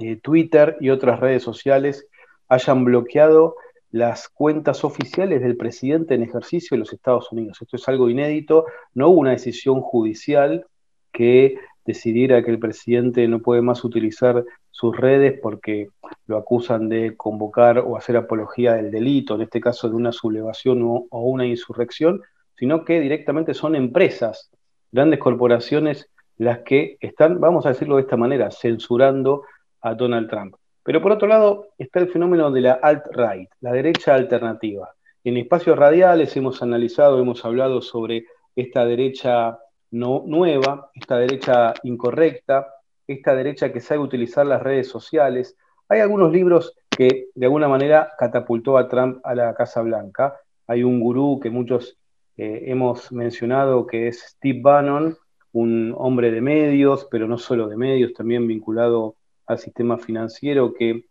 eh, 0.00 0.16
Twitter 0.16 0.76
y 0.80 0.90
otras 0.90 1.20
redes 1.20 1.42
sociales 1.42 2.08
hayan 2.48 2.84
bloqueado 2.84 3.56
las 3.90 4.28
cuentas 4.28 4.84
oficiales 4.84 5.42
del 5.42 5.56
presidente 5.56 6.14
en 6.14 6.22
ejercicio 6.22 6.74
de 6.74 6.80
los 6.80 6.92
Estados 6.92 7.32
Unidos. 7.32 7.58
Esto 7.60 7.76
es 7.76 7.88
algo 7.88 8.10
inédito, 8.10 8.66
no 8.94 9.08
hubo 9.08 9.20
una 9.20 9.30
decisión 9.32 9.80
judicial 9.80 10.66
que 11.12 11.56
decidiera 11.88 12.42
que 12.42 12.50
el 12.50 12.58
presidente 12.58 13.26
no 13.28 13.38
puede 13.38 13.62
más 13.62 13.82
utilizar 13.82 14.44
sus 14.70 14.94
redes 14.94 15.40
porque 15.40 15.88
lo 16.26 16.36
acusan 16.36 16.90
de 16.90 17.16
convocar 17.16 17.78
o 17.78 17.96
hacer 17.96 18.18
apología 18.18 18.74
del 18.74 18.90
delito, 18.90 19.36
en 19.36 19.40
este 19.40 19.58
caso 19.58 19.88
de 19.88 19.96
una 19.96 20.12
sublevación 20.12 20.82
o, 20.82 21.06
una 21.10 21.46
insurrección, 21.46 22.20
sino 22.58 22.84
que 22.84 23.00
directamente 23.00 23.54
son 23.54 23.74
empresas, 23.74 24.50
grandes 24.92 25.18
corporaciones, 25.18 26.10
las 26.36 26.58
que 26.58 26.98
están, 27.00 27.40
vamos 27.40 27.64
a 27.64 27.70
decirlo 27.70 27.96
de 27.96 28.02
esta 28.02 28.18
manera, 28.18 28.50
censurando 28.50 29.44
a 29.80 29.94
Donald 29.94 30.28
Trump. 30.28 30.56
Pero 30.82 31.00
por 31.00 31.12
otro 31.12 31.26
lado 31.26 31.68
está 31.78 32.00
el 32.00 32.08
fenómeno 32.10 32.50
de 32.50 32.60
la 32.60 32.80
alt-right, 32.82 33.48
la 33.60 33.72
derecha 33.72 34.14
alternativa. 34.14 34.90
En 35.24 35.38
espacios 35.38 35.78
radiales 35.78 36.36
hemos 36.36 36.62
analizado, 36.62 37.18
hemos 37.18 37.46
hablado 37.46 37.80
sobre 37.80 38.26
esta 38.54 38.84
derecha 38.84 39.58
no, 39.90 40.22
nueva, 40.26 40.90
esta 40.94 41.18
derecha 41.18 41.74
incorrecta, 41.82 42.68
esta 43.06 43.34
derecha 43.34 43.72
que 43.72 43.80
sabe 43.80 44.00
utilizar 44.00 44.46
las 44.46 44.62
redes 44.62 44.88
sociales. 44.88 45.56
Hay 45.88 46.00
algunos 46.00 46.32
libros 46.32 46.74
que 46.90 47.28
de 47.34 47.46
alguna 47.46 47.68
manera 47.68 48.12
catapultó 48.18 48.76
a 48.76 48.88
Trump 48.88 49.20
a 49.24 49.34
la 49.34 49.54
Casa 49.54 49.80
Blanca. 49.82 50.36
Hay 50.66 50.82
un 50.82 51.00
gurú 51.00 51.40
que 51.40 51.50
muchos 51.50 51.96
eh, 52.36 52.64
hemos 52.66 53.10
mencionado 53.12 53.86
que 53.86 54.08
es 54.08 54.20
Steve 54.20 54.60
Bannon, 54.60 55.16
un 55.52 55.94
hombre 55.96 56.30
de 56.30 56.40
medios, 56.40 57.08
pero 57.10 57.26
no 57.26 57.38
solo 57.38 57.68
de 57.68 57.76
medios, 57.76 58.12
también 58.12 58.46
vinculado 58.46 59.16
al 59.46 59.58
sistema 59.58 59.96
financiero 59.98 60.74
que 60.74 61.06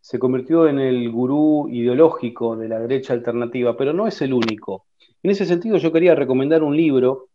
se 0.00 0.18
convirtió 0.18 0.68
en 0.68 0.78
el 0.78 1.10
gurú 1.10 1.68
ideológico 1.70 2.56
de 2.56 2.68
la 2.68 2.78
derecha 2.78 3.12
alternativa, 3.12 3.76
pero 3.76 3.92
no 3.92 4.06
es 4.06 4.22
el 4.22 4.32
único. 4.32 4.86
En 5.22 5.30
ese 5.30 5.44
sentido 5.44 5.76
yo 5.76 5.92
quería 5.92 6.14
recomendar 6.14 6.62
un 6.62 6.76
libro 6.76 7.29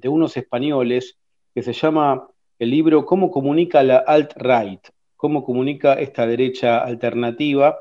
de 0.00 0.08
unos 0.08 0.36
españoles 0.36 1.18
que 1.54 1.62
se 1.62 1.72
llama 1.72 2.28
el 2.58 2.70
libro 2.70 3.04
Cómo 3.04 3.30
comunica 3.30 3.82
la 3.82 3.98
alt-right, 3.98 4.80
cómo 5.16 5.44
comunica 5.44 5.94
esta 5.94 6.26
derecha 6.26 6.78
alternativa, 6.78 7.78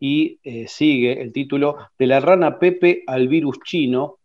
y 0.00 0.38
eh, 0.42 0.66
sigue 0.68 1.22
el 1.22 1.32
título 1.32 1.76
De 1.98 2.06
la 2.06 2.20
rana 2.20 2.58
Pepe 2.58 3.02
al 3.06 3.28
virus 3.28 3.58
chino, 3.64 4.18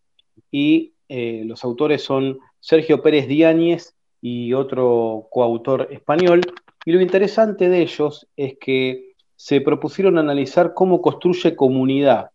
y 0.51 0.93
eh, 1.07 1.43
los 1.45 1.63
autores 1.63 2.03
son 2.03 2.39
Sergio 2.59 3.01
Pérez 3.01 3.27
Diáñez 3.27 3.95
y 4.21 4.53
otro 4.53 5.27
coautor 5.31 5.87
español, 5.91 6.41
y 6.85 6.91
lo 6.91 7.01
interesante 7.01 7.69
de 7.69 7.81
ellos 7.81 8.27
es 8.35 8.57
que 8.59 9.13
se 9.35 9.61
propusieron 9.61 10.17
analizar 10.17 10.73
cómo 10.73 11.01
construye 11.01 11.55
comunidad 11.55 12.31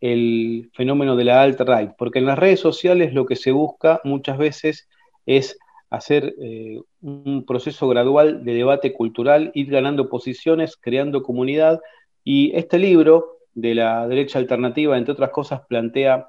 el 0.00 0.70
fenómeno 0.74 1.16
de 1.16 1.24
la 1.24 1.42
alt-right, 1.42 1.92
porque 1.96 2.18
en 2.18 2.26
las 2.26 2.38
redes 2.38 2.60
sociales 2.60 3.14
lo 3.14 3.26
que 3.26 3.36
se 3.36 3.52
busca 3.52 4.00
muchas 4.04 4.38
veces 4.38 4.88
es 5.24 5.58
hacer 5.90 6.34
eh, 6.40 6.80
un 7.00 7.44
proceso 7.46 7.88
gradual 7.88 8.44
de 8.44 8.54
debate 8.54 8.92
cultural, 8.92 9.50
ir 9.54 9.70
ganando 9.70 10.08
posiciones, 10.08 10.76
creando 10.76 11.22
comunidad, 11.22 11.80
y 12.24 12.54
este 12.56 12.78
libro 12.78 13.38
de 13.54 13.74
la 13.74 14.06
derecha 14.08 14.38
alternativa, 14.38 14.98
entre 14.98 15.12
otras 15.12 15.30
cosas, 15.30 15.62
plantea 15.68 16.28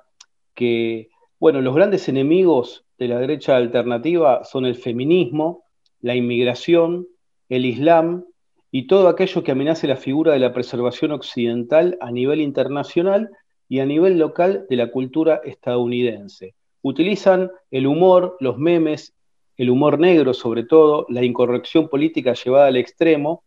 que, 0.53 1.09
bueno, 1.39 1.61
los 1.61 1.75
grandes 1.75 2.07
enemigos 2.07 2.85
de 2.97 3.07
la 3.07 3.19
derecha 3.19 3.57
alternativa 3.57 4.43
son 4.43 4.65
el 4.65 4.75
feminismo, 4.75 5.63
la 6.01 6.15
inmigración, 6.15 7.07
el 7.49 7.65
Islam 7.65 8.25
y 8.71 8.87
todo 8.87 9.07
aquello 9.07 9.43
que 9.43 9.51
amenace 9.51 9.87
la 9.87 9.95
figura 9.95 10.33
de 10.33 10.39
la 10.39 10.53
preservación 10.53 11.11
occidental 11.11 11.97
a 12.01 12.11
nivel 12.11 12.41
internacional 12.41 13.29
y 13.69 13.79
a 13.79 13.85
nivel 13.85 14.17
local 14.17 14.65
de 14.69 14.75
la 14.75 14.91
cultura 14.91 15.41
estadounidense. 15.43 16.55
Utilizan 16.81 17.51
el 17.71 17.87
humor, 17.87 18.37
los 18.39 18.57
memes, 18.57 19.13
el 19.57 19.69
humor 19.69 19.99
negro 19.99 20.33
sobre 20.33 20.63
todo, 20.63 21.05
la 21.09 21.23
incorrección 21.23 21.89
política 21.89 22.33
llevada 22.33 22.67
al 22.67 22.77
extremo, 22.77 23.43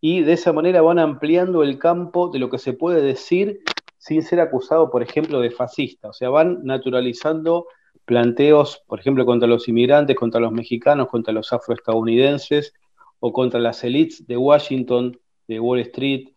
y 0.00 0.22
de 0.22 0.34
esa 0.34 0.52
manera 0.52 0.82
van 0.82 0.98
ampliando 0.98 1.62
el 1.62 1.78
campo 1.78 2.28
de 2.28 2.38
lo 2.38 2.48
que 2.48 2.58
se 2.58 2.72
puede 2.72 3.02
decir 3.02 3.60
sin 3.98 4.22
ser 4.22 4.40
acusado, 4.40 4.90
por 4.90 5.02
ejemplo, 5.02 5.40
de 5.40 5.50
fascista. 5.50 6.08
O 6.08 6.12
sea, 6.12 6.30
van 6.30 6.60
naturalizando 6.64 7.66
planteos, 8.04 8.82
por 8.86 9.00
ejemplo, 9.00 9.26
contra 9.26 9.48
los 9.48 9.68
inmigrantes, 9.68 10.16
contra 10.16 10.40
los 10.40 10.52
mexicanos, 10.52 11.08
contra 11.08 11.34
los 11.34 11.52
afroestadounidenses 11.52 12.72
o 13.18 13.32
contra 13.32 13.60
las 13.60 13.84
elites 13.84 14.26
de 14.26 14.36
Washington, 14.36 15.18
de 15.46 15.60
Wall 15.60 15.80
Street, 15.80 16.28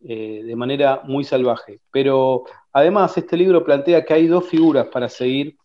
eh, 0.00 0.42
de 0.44 0.56
manera 0.56 1.02
muy 1.04 1.24
salvaje. 1.24 1.80
Pero 1.92 2.44
además, 2.74 3.16
este 3.16 3.38
libro 3.38 3.64
plantea 3.64 4.04
que 4.04 4.12
hay 4.12 4.26
dos 4.26 4.46
figuras 4.46 4.88
para 4.88 5.08
seguir 5.08 5.56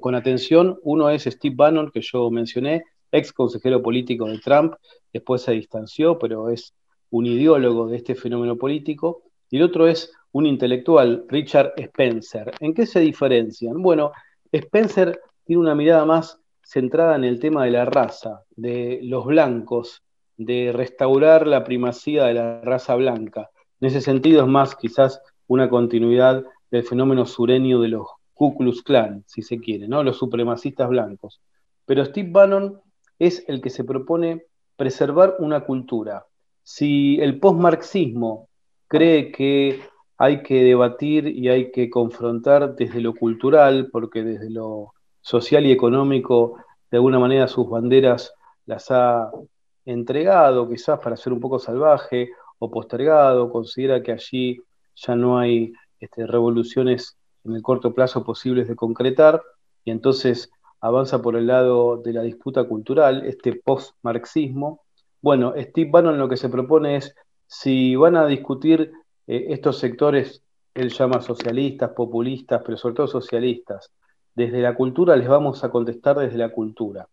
con 0.00 0.14
atención. 0.16 0.78
Uno 0.82 1.10
es 1.10 1.24
Steve 1.24 1.54
Bannon, 1.56 1.90
que 1.92 2.00
yo 2.00 2.30
mencioné, 2.30 2.82
ex 3.12 3.32
consejero 3.32 3.80
político 3.82 4.26
de 4.26 4.38
Trump, 4.38 4.74
después 5.12 5.42
se 5.42 5.52
distanció, 5.52 6.18
pero 6.18 6.50
es 6.50 6.74
un 7.10 7.26
ideólogo 7.26 7.86
de 7.88 7.96
este 7.96 8.14
fenómeno 8.14 8.56
político. 8.56 9.22
Y 9.50 9.58
el 9.58 9.62
otro 9.62 9.86
es 9.86 10.12
un 10.32 10.46
intelectual, 10.46 11.24
Richard 11.28 11.72
Spencer. 11.76 12.52
¿En 12.60 12.74
qué 12.74 12.86
se 12.86 13.00
diferencian? 13.00 13.80
Bueno, 13.80 14.12
Spencer 14.52 15.20
tiene 15.44 15.62
una 15.62 15.74
mirada 15.74 16.04
más 16.04 16.38
centrada 16.62 17.16
en 17.16 17.24
el 17.24 17.40
tema 17.40 17.64
de 17.64 17.70
la 17.70 17.84
raza, 17.86 18.42
de 18.54 19.00
los 19.02 19.24
blancos, 19.24 20.02
de 20.36 20.70
restaurar 20.72 21.46
la 21.46 21.64
primacía 21.64 22.24
de 22.24 22.34
la 22.34 22.60
raza 22.60 22.94
blanca. 22.94 23.50
En 23.80 23.88
ese 23.88 24.00
sentido 24.00 24.42
es 24.42 24.48
más 24.48 24.76
quizás 24.76 25.20
una 25.48 25.68
continuidad 25.68 26.44
del 26.70 26.84
fenómeno 26.84 27.26
sureño 27.26 27.80
de 27.80 27.88
los 27.88 28.06
Ku 28.34 28.56
Klux 28.56 28.82
Klan, 28.82 29.24
si 29.26 29.42
se 29.42 29.58
quiere, 29.58 29.88
¿no? 29.88 30.04
los 30.04 30.16
supremacistas 30.16 30.88
blancos. 30.88 31.40
Pero 31.84 32.04
Steve 32.04 32.30
Bannon 32.30 32.80
es 33.18 33.44
el 33.48 33.60
que 33.60 33.70
se 33.70 33.82
propone 33.82 34.44
preservar 34.76 35.36
una 35.40 35.64
cultura. 35.64 36.26
Si 36.62 37.18
el 37.20 37.40
postmarxismo 37.40 38.48
cree 38.86 39.32
que 39.32 39.80
hay 40.18 40.42
que 40.42 40.62
debatir 40.62 41.26
y 41.26 41.48
hay 41.48 41.72
que 41.72 41.90
confrontar 41.90 42.76
desde 42.76 43.00
lo 43.00 43.14
cultural, 43.14 43.88
porque 43.90 44.22
desde 44.22 44.50
lo 44.50 44.92
social 45.20 45.66
y 45.66 45.72
económico, 45.72 46.56
de 46.90 46.98
alguna 46.98 47.18
manera 47.18 47.48
sus 47.48 47.68
banderas 47.68 48.32
las 48.66 48.90
ha 48.90 49.30
entregado, 49.84 50.68
quizás 50.68 51.00
para 51.00 51.16
ser 51.16 51.32
un 51.32 51.40
poco 51.40 51.58
salvaje, 51.58 52.30
o 52.58 52.70
postergado, 52.70 53.50
considera 53.50 54.02
que 54.02 54.12
allí 54.12 54.60
ya 55.06 55.16
no 55.16 55.38
hay 55.38 55.72
este, 56.00 56.26
revoluciones 56.26 57.16
en 57.44 57.54
el 57.54 57.62
corto 57.62 57.94
plazo 57.94 58.24
posibles 58.24 58.68
de 58.68 58.76
concretar, 58.76 59.42
y 59.84 59.90
entonces 59.90 60.50
avanza 60.80 61.22
por 61.22 61.36
el 61.36 61.46
lado 61.46 61.96
de 61.96 62.12
la 62.12 62.22
disputa 62.22 62.64
cultural, 62.64 63.24
este 63.26 63.54
post-marxismo. 63.54 64.82
Bueno, 65.20 65.54
Steve 65.56 65.90
Bannon 65.90 66.18
lo 66.18 66.28
que 66.28 66.36
se 66.36 66.48
propone 66.48 66.96
es, 66.96 67.14
si 67.46 67.96
van 67.96 68.16
a 68.16 68.26
discutir 68.26 68.92
eh, 69.26 69.46
estos 69.48 69.78
sectores, 69.78 70.42
él 70.74 70.90
llama 70.90 71.20
socialistas, 71.20 71.90
populistas, 71.90 72.62
pero 72.64 72.76
sobre 72.76 72.94
todo 72.94 73.08
socialistas, 73.08 73.90
desde 74.34 74.60
la 74.60 74.74
cultura 74.74 75.16
les 75.16 75.26
vamos 75.26 75.64
a 75.64 75.70
contestar 75.70 76.18
desde 76.18 76.38
la 76.38 76.50
cultura. 76.50 77.08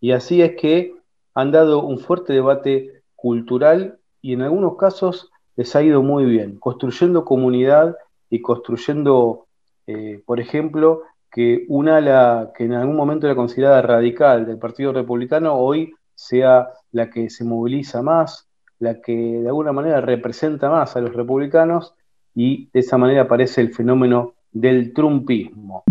Y 0.00 0.12
así 0.12 0.42
es 0.42 0.56
que 0.56 0.94
han 1.34 1.50
dado 1.50 1.82
un 1.82 1.98
fuerte 1.98 2.32
debate 2.32 3.02
cultural 3.14 3.98
y 4.20 4.34
en 4.34 4.42
algunos 4.42 4.76
casos 4.76 5.30
les 5.56 5.74
ha 5.74 5.82
ido 5.82 6.02
muy 6.02 6.24
bien, 6.24 6.58
construyendo 6.58 7.24
comunidad 7.24 7.96
y 8.30 8.42
construyendo, 8.42 9.46
eh, 9.86 10.22
por 10.24 10.40
ejemplo, 10.40 11.02
que 11.30 11.64
una 11.68 11.96
ala 11.96 12.52
que 12.56 12.64
en 12.64 12.74
algún 12.74 12.96
momento 12.96 13.26
era 13.26 13.34
considerada 13.34 13.82
radical 13.82 14.46
del 14.46 14.58
Partido 14.58 14.92
Republicano 14.92 15.54
hoy 15.54 15.92
sea 16.14 16.68
la 16.92 17.10
que 17.10 17.28
se 17.30 17.44
moviliza 17.44 18.02
más, 18.02 18.48
la 18.78 19.00
que 19.00 19.12
de 19.14 19.48
alguna 19.48 19.72
manera 19.72 20.00
representa 20.00 20.70
más 20.70 20.96
a 20.96 21.00
los 21.00 21.14
republicanos 21.14 21.94
y 22.34 22.68
de 22.72 22.80
esa 22.80 22.98
manera 22.98 23.22
aparece 23.22 23.60
el 23.60 23.74
fenómeno 23.74 24.34
del 24.52 24.92
trumpismo. 24.92 25.84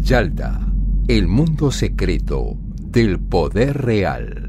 Yalta, 0.00 0.60
el 1.08 1.26
mundo 1.26 1.70
secreto 1.70 2.54
del 2.58 3.18
poder 3.18 3.82
real. 3.82 4.43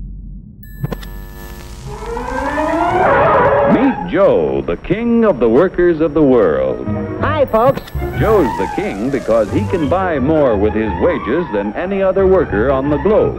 Joe, 4.15 4.62
the 4.62 4.77
king 4.77 5.25
of 5.25 5.41
the 5.41 5.49
workers 5.49 5.99
of 5.99 6.13
the 6.13 6.23
world. 6.23 6.88
Hi, 7.19 7.45
folks. 7.47 7.82
Joe's 8.17 8.47
the 8.58 8.71
king 8.73 9.12
because 9.12 9.51
he 9.51 9.67
can 9.67 9.89
buy 9.89 10.19
more 10.19 10.56
with 10.56 10.73
his 10.73 10.89
wages 11.01 11.45
than 11.51 11.73
any 11.73 12.01
other 12.01 12.25
worker 12.25 12.71
on 12.71 12.89
the 12.89 12.95
globe. 12.99 13.36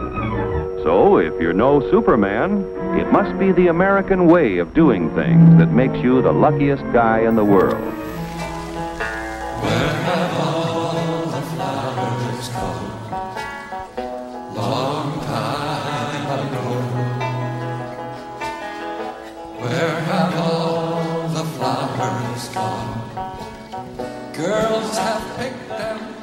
So 0.83 1.17
if 1.17 1.33
you're 1.41 1.51
no 1.51 1.81
Superman, 1.89 2.61
it 2.95 3.11
must 3.11 3.39
be 3.39 3.51
the 3.53 3.69
American 3.69 4.27
way 4.27 4.59
of 4.59 4.75
doing 4.75 5.09
things 5.15 5.57
that 5.57 5.71
makes 5.71 5.97
you 5.97 6.21
the 6.21 6.31
luckiest 6.31 6.83
guy 6.93 7.21
in 7.21 7.35
the 7.35 7.43
world. 7.43 7.81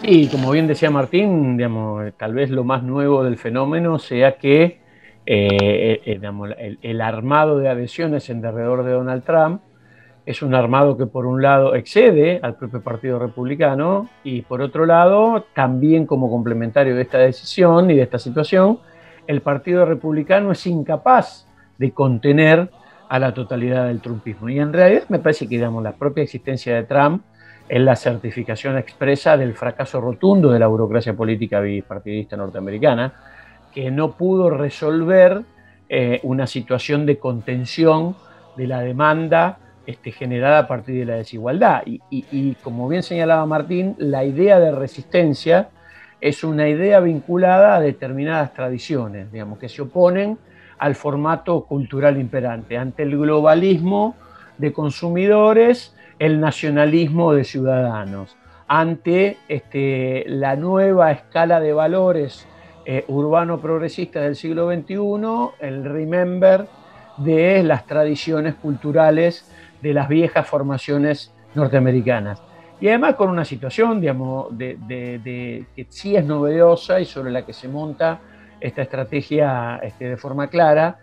Y 0.07 0.29
como 0.29 0.51
bien 0.51 0.67
decía 0.67 0.91
Martín, 0.91 1.57
digamos, 1.57 2.13
tal 2.19 2.35
vez 2.35 2.51
lo 2.51 2.63
más 2.63 2.83
nuevo 2.83 3.25
del 3.25 3.39
fenómeno 3.39 3.99
sea 3.99 4.37
que 4.37 4.81
eh, 5.25 6.03
eh, 6.05 6.77
el, 6.83 7.01
armado 7.01 7.59
de 7.59 7.71
adhesiones 7.71 8.29
en 8.29 8.43
derredor 8.43 8.85
de 8.85 8.93
Donald 8.93 9.25
Trump 9.25 9.63
es 10.27 10.43
un 10.43 10.55
armado 10.55 10.99
que 10.99 11.07
por 11.07 11.25
un 11.25 11.41
lado 11.41 11.75
excede 11.75 12.39
al 12.43 12.57
propio 12.57 12.83
Partido 12.83 13.19
Republicano 13.19 14.11
y 14.25 14.43
por 14.43 14.61
otro 14.61 14.85
lado, 14.85 15.47
también 15.55 16.05
como 16.05 16.31
complementario 16.31 16.95
de 16.95 17.01
esta 17.01 17.17
decisión 17.17 17.91
y 17.91 17.95
de 17.95 18.03
esta 18.03 18.19
situación, 18.19 18.81
el 19.27 19.41
Partido 19.41 19.87
Republicano 19.87 20.53
es 20.53 20.67
incapaz 20.67 21.49
de 21.79 21.93
contener 21.93 22.69
a 23.09 23.19
la 23.19 23.33
totalidad 23.33 23.87
del 23.87 24.03
trumpismo. 24.03 24.51
Y 24.51 24.59
en 24.59 24.75
realidad 24.75 25.05
me 25.09 25.19
parece 25.19 25.49
que 25.49 25.55
digamos, 25.55 25.83
la 25.83 25.93
propia 25.93 26.25
existencia 26.25 26.75
de 26.75 26.83
Trump 26.83 27.23
es 27.69 27.81
la 27.81 27.97
certificación 27.97 28.77
expresa 28.79 29.37
del 29.37 29.55
fracaso 29.55 30.01
rotundo 30.01 30.53
de 30.53 30.59
la 30.59 30.67
burocracia 30.67 31.15
política 31.15 31.61
bipartidista 31.61 32.37
norteamericana, 32.37 33.13
que 33.73 33.91
no 33.91 34.13
pudo 34.13 34.51
resolver 34.51 35.43
eh, 35.89 36.21
una 36.23 36.47
situación 36.47 37.07
de 37.07 37.19
contención 37.19 38.17
de 38.57 38.67
la 38.67 38.81
demanda 38.81 39.59
este, 39.87 40.13
generada 40.13 40.61
a 40.61 40.67
partir 40.67 40.99
de 40.99 41.05
la 41.05 41.17
desigualdad. 41.17 41.83
Y, 41.87 42.55
como 42.63 42.89
bien 42.89 43.03
señalaba 43.03 43.45
Martín, 43.47 43.95
la 43.99 44.25
idea 44.25 44.59
de 44.59 44.73
resistencia 44.73 45.69
es 46.21 46.43
una 46.43 46.69
idea 46.69 47.01
vinculada 47.01 47.77
a 47.77 47.81
determinadas 47.81 48.55
tradiciones, 48.55 49.31
digamos, 49.31 49.59
que 49.59 49.69
se 49.69 49.83
oponen 49.83 50.39
al 50.79 50.95
formato 50.95 51.65
cultural 51.65 52.19
imperante, 52.19 52.79
ante 52.79 53.03
el 53.03 53.19
globalismo 53.19 54.17
de 54.57 54.73
consumidores, 54.73 55.95
el 56.19 56.41
nacionalismo 56.41 57.33
de 57.33 57.45
ciudadanos, 57.45 58.37
ante 58.67 59.37
este, 59.49 60.25
la 60.27 60.57
nueva 60.57 61.13
escala 61.13 61.61
de 61.61 61.73
valores 61.73 62.47
eh, 62.87 63.05
urbano 63.09 63.61
progresista 63.61 64.21
del 64.21 64.37
siglo 64.37 64.71
XXI, 64.71 65.67
el 65.67 65.85
remember 65.85 66.67
de 67.17 67.63
las 67.63 67.87
tradiciones 67.87 68.55
culturales 68.55 69.51
de 69.81 69.95
las 69.95 70.09
viejas 70.09 70.47
formaciones 70.47 71.33
norteamericanas. 71.55 72.43
Y 72.81 72.89
además 72.89 73.15
con 73.15 73.31
una 73.31 73.45
situación, 73.45 74.01
digamos, 74.01 74.47
de, 74.59 75.65
que 75.75 75.87
sí 75.89 76.17
es 76.17 76.25
novedosa 76.25 77.01
y 77.01 77.05
sobre 77.05 77.31
la 77.31 77.47
que 77.47 77.53
se 77.53 77.69
monta 77.69 78.21
esta 78.61 78.83
estrategia 78.83 79.77
este, 79.83 80.09
de 80.09 80.17
forma 80.17 80.49
clara, 80.49 80.99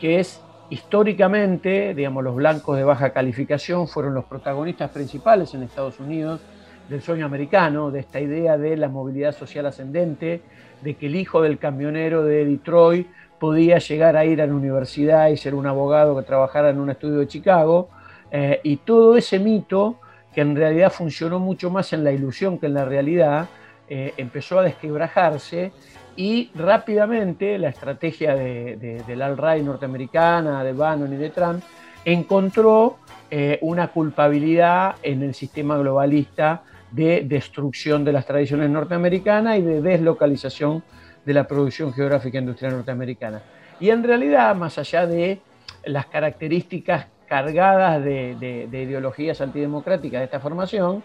que 0.00 0.18
es 0.20 0.42
históricamente, 0.70 1.94
digamos, 1.94 2.24
los 2.24 2.34
blancos 2.34 2.76
de 2.76 2.84
baja 2.84 3.10
calificación 3.12 3.88
fueron 3.88 4.14
los 4.14 4.24
protagonistas 4.24 4.90
principales 4.90 5.52
en 5.54 5.64
Estados 5.64 5.98
Unidos 6.00 6.40
del 6.88 7.02
sueño 7.02 7.26
americano, 7.26 7.90
de 7.90 8.00
esta 8.00 8.20
idea 8.20 8.56
de 8.56 8.76
la 8.76 8.88
movilidad 8.88 9.32
social 9.32 9.66
ascendente, 9.66 10.42
de 10.80 10.94
que 10.94 11.06
el 11.06 11.16
hijo 11.16 11.42
del 11.42 11.58
camionero 11.58 12.24
de 12.24 12.44
Detroit 12.44 13.06
podía 13.38 13.78
llegar 13.78 14.16
a 14.16 14.24
ir 14.24 14.40
a 14.40 14.46
la 14.46 14.54
universidad 14.54 15.28
y 15.28 15.36
ser 15.36 15.54
un 15.54 15.66
abogado 15.66 16.16
que 16.16 16.22
trabajara 16.22 16.70
en 16.70 16.78
un 16.78 16.90
estudio 16.90 17.18
de 17.18 17.28
Chicago, 17.28 17.88
eh, 18.30 18.60
y 18.62 18.76
todo 18.78 19.16
ese 19.16 19.38
mito, 19.38 19.96
que 20.34 20.42
en 20.42 20.54
realidad 20.54 20.92
funcionó 20.92 21.40
mucho 21.40 21.70
más 21.70 21.92
en 21.92 22.04
la 22.04 22.12
ilusión 22.12 22.58
que 22.58 22.66
en 22.66 22.74
la 22.74 22.84
realidad, 22.84 23.48
eh, 23.92 24.14
empezó 24.18 24.60
a 24.60 24.62
desquebrajarse 24.62 25.72
y 26.14 26.52
rápidamente 26.54 27.58
la 27.58 27.70
estrategia 27.70 28.36
de, 28.36 29.02
del 29.04 29.20
alt-right 29.20 29.64
norteamericana, 29.64 30.62
de 30.62 30.72
Bannon 30.72 31.12
y 31.12 31.16
de 31.16 31.30
Trump, 31.30 31.60
encontró 32.04 32.98
eh, 33.32 33.58
una 33.62 33.88
culpabilidad 33.88 34.94
en 35.02 35.24
el 35.24 35.34
sistema 35.34 35.76
globalista 35.76 36.62
de 36.92 37.22
destrucción 37.26 38.04
de 38.04 38.12
las 38.12 38.26
tradiciones 38.26 38.70
norteamericanas 38.70 39.58
y 39.58 39.62
de 39.62 39.82
deslocalización 39.82 40.84
de 41.24 41.34
la 41.34 41.48
producción 41.48 41.92
geográfica 41.92 42.38
industrial 42.38 42.74
norteamericana. 42.74 43.42
Y 43.80 43.90
en 43.90 44.04
realidad, 44.04 44.54
más 44.54 44.78
allá 44.78 45.04
de 45.04 45.40
las 45.84 46.06
características 46.06 47.08
cargadas 47.26 48.04
de 48.04 48.68
ideologías 48.70 49.40
antidemocráticas 49.40 50.20
de 50.20 50.24
esta 50.26 50.38
formación, 50.38 51.02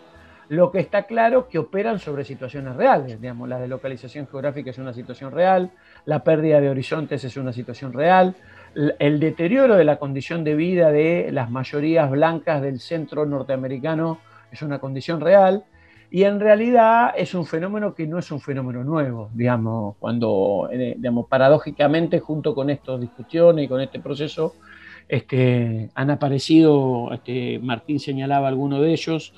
lo 0.49 0.71
que 0.71 0.79
está 0.79 1.03
claro 1.03 1.47
que 1.47 1.59
operan 1.59 1.99
sobre 1.99 2.23
situaciones 2.23 2.75
reales. 2.75 3.19
Digamos, 3.19 3.49
la 3.49 3.59
deslocalización 3.59 4.27
geográfica 4.27 4.69
es 4.69 4.77
una 4.77 4.93
situación 4.93 5.31
real, 5.31 5.71
la 6.05 6.23
pérdida 6.23 6.61
de 6.61 6.69
horizontes 6.69 7.23
es 7.23 7.37
una 7.37 7.53
situación 7.53 7.93
real, 7.93 8.35
el 8.99 9.19
deterioro 9.19 9.75
de 9.75 9.85
la 9.85 9.97
condición 9.97 10.43
de 10.43 10.55
vida 10.55 10.91
de 10.91 11.29
las 11.31 11.49
mayorías 11.49 12.09
blancas 12.11 12.61
del 12.61 12.79
centro 12.79 13.25
norteamericano 13.25 14.19
es 14.51 14.61
una 14.61 14.79
condición 14.79 15.21
real. 15.21 15.63
Y 16.11 16.23
en 16.23 16.39
realidad 16.39 17.13
es 17.17 17.33
un 17.33 17.45
fenómeno 17.45 17.93
que 17.93 18.05
no 18.05 18.19
es 18.19 18.31
un 18.31 18.39
fenómeno 18.39 18.83
nuevo, 18.83 19.29
digamos, 19.33 19.95
cuando, 19.99 20.69
eh, 20.71 20.95
digamos, 20.97 21.25
paradójicamente, 21.27 22.19
junto 22.19 22.53
con 22.53 22.69
estas 22.69 23.01
discusiones 23.01 23.65
y 23.65 23.67
con 23.67 23.81
este 23.81 23.99
proceso, 23.99 24.55
este, 25.09 25.89
han 25.93 26.11
aparecido, 26.11 27.11
este, 27.11 27.59
Martín 27.59 27.99
señalaba 27.99 28.47
alguno 28.47 28.81
de 28.81 28.93
ellos, 28.93 29.33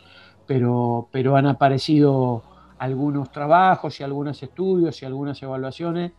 pero, 0.48 1.36
han 1.36 1.46
aparecido 1.46 2.44
algunos 2.80 3.32
trabajos 3.32 4.00
y 4.00 4.04
algunos 4.04 4.42
estudios 4.42 5.02
y 5.02 5.06
algunas 5.06 5.42
evaluaciones 5.44 6.12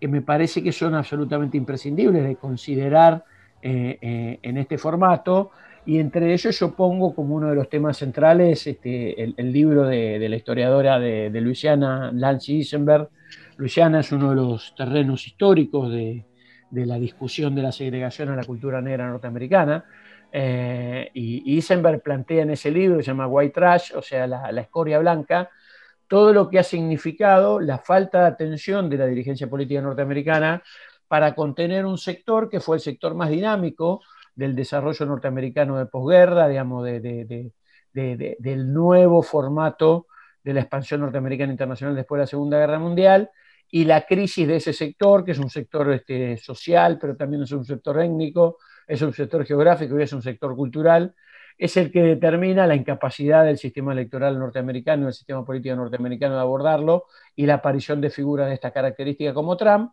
que 0.00 0.08
me 0.08 0.22
parece 0.22 0.62
que 0.62 0.72
son 0.72 0.94
absolutamente 0.94 1.56
imprescindibles 1.56 2.24
de 2.24 2.36
considerar 2.36 3.24
eh, 3.62 3.98
eh, 4.00 4.38
en 4.42 4.58
este 4.58 4.78
formato. 4.78 5.50
Y 5.86 5.98
entre 5.98 6.32
ellos 6.32 6.58
yo 6.58 6.74
pongo 6.74 7.14
como 7.14 7.34
uno 7.34 7.48
de 7.48 7.54
los 7.54 7.68
temas 7.68 7.96
centrales 7.96 8.66
este, 8.66 9.22
el, 9.22 9.52
libro 9.52 9.86
de, 9.86 10.18
de 10.18 10.28
la 10.28 10.36
historiadora 10.36 10.98
de, 10.98 11.30
de 11.30 11.40
Luisiana, 11.40 12.10
Lance 12.12 12.52
Isenberg. 12.52 13.08
Luisiana 13.56 14.00
es 14.00 14.12
uno 14.12 14.30
de 14.30 14.36
los 14.36 14.74
terrenos 14.76 15.26
históricos 15.26 15.90
de, 15.90 16.24
de 16.70 16.86
la 16.86 16.98
discusión 16.98 17.54
de 17.54 17.62
la 17.62 17.72
segregación 17.72 18.28
a 18.28 18.36
la 18.36 18.44
cultura 18.44 18.80
negra 18.80 19.08
norteamericana. 19.08 19.84
Eh, 20.30 21.10
y 21.14 21.56
Isenberg 21.56 22.02
plantea 22.02 22.42
en 22.42 22.50
ese 22.50 22.70
libro, 22.70 22.98
que 22.98 23.02
se 23.02 23.08
llama 23.10 23.26
White 23.26 23.54
Trash, 23.54 23.92
o 23.94 24.02
sea, 24.02 24.26
la, 24.26 24.50
escoria 24.60 24.98
blanca, 24.98 25.50
todo 26.06 26.32
lo 26.32 26.48
que 26.48 26.58
ha 26.58 26.62
significado 26.62 27.60
la 27.60 27.78
falta 27.78 28.20
de 28.20 28.26
atención 28.26 28.88
de 28.90 28.98
la 28.98 29.06
dirigencia 29.06 29.48
política 29.48 29.80
norteamericana 29.80 30.62
para 31.06 31.34
contener 31.34 31.86
un 31.86 31.98
sector 31.98 32.48
que 32.48 32.60
fue 32.60 32.76
el 32.76 32.82
sector 32.82 33.14
más 33.14 33.30
dinámico 33.30 34.02
del 34.34 34.54
desarrollo 34.54 35.06
norteamericano 35.06 35.78
de 35.78 35.86
posguerra, 35.86 36.48
digamos, 36.48 36.84
de, 36.84 37.00
de, 37.00 37.24
de, 37.24 38.16
de, 38.16 38.36
del 38.38 38.72
nuevo 38.72 39.22
formato 39.22 40.06
de 40.44 40.54
la 40.54 40.60
expansión 40.60 41.00
norteamericana 41.00 41.52
internacional 41.52 41.96
después 41.96 42.18
de 42.18 42.22
la 42.22 42.26
Segunda 42.26 42.58
Guerra 42.58 42.78
Mundial, 42.78 43.30
y 43.70 43.84
la 43.84 44.06
crisis 44.06 44.46
de 44.48 44.56
ese 44.56 44.72
sector, 44.72 45.24
que 45.24 45.32
es 45.32 45.38
un 45.38 45.50
sector 45.50 45.92
este, 45.92 46.36
social, 46.38 46.98
pero 46.98 47.16
también 47.16 47.42
es 47.42 47.52
un 47.52 47.64
sector 47.64 48.00
étnico, 48.00 48.58
es 48.88 49.02
un 49.02 49.12
sector 49.12 49.44
geográfico 49.44 49.98
y 49.98 50.02
es 50.02 50.12
un 50.12 50.22
sector 50.22 50.56
cultural, 50.56 51.14
es 51.58 51.76
el 51.76 51.92
que 51.92 52.02
determina 52.02 52.66
la 52.66 52.74
incapacidad 52.74 53.44
del 53.44 53.58
sistema 53.58 53.92
electoral 53.92 54.38
norteamericano, 54.38 55.04
del 55.04 55.14
sistema 55.14 55.44
político 55.44 55.76
norteamericano 55.76 56.36
de 56.36 56.40
abordarlo 56.40 57.04
y 57.36 57.46
la 57.46 57.54
aparición 57.54 58.00
de 58.00 58.10
figuras 58.10 58.48
de 58.48 58.54
esta 58.54 58.70
característica 58.70 59.34
como 59.34 59.56
Trump, 59.56 59.92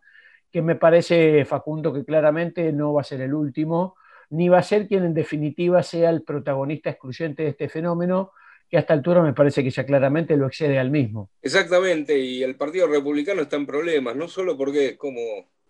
que 0.50 0.62
me 0.62 0.76
parece, 0.76 1.44
Facundo, 1.44 1.92
que 1.92 2.04
claramente 2.04 2.72
no 2.72 2.94
va 2.94 3.02
a 3.02 3.04
ser 3.04 3.20
el 3.20 3.34
último, 3.34 3.96
ni 4.30 4.48
va 4.48 4.58
a 4.58 4.62
ser 4.62 4.88
quien 4.88 5.04
en 5.04 5.14
definitiva 5.14 5.82
sea 5.82 6.10
el 6.10 6.22
protagonista 6.22 6.90
excluyente 6.90 7.42
de 7.42 7.50
este 7.50 7.68
fenómeno, 7.68 8.32
que 8.70 8.76
a 8.76 8.80
esta 8.80 8.94
altura 8.94 9.22
me 9.22 9.32
parece 9.32 9.62
que 9.62 9.70
ya 9.70 9.84
claramente 9.84 10.36
lo 10.36 10.46
excede 10.46 10.78
al 10.78 10.90
mismo. 10.90 11.30
Exactamente, 11.42 12.18
y 12.18 12.42
el 12.42 12.56
Partido 12.56 12.86
Republicano 12.86 13.42
está 13.42 13.56
en 13.56 13.66
problemas, 13.66 14.16
no 14.16 14.28
solo 14.28 14.56
porque, 14.56 14.96
como 14.96 15.20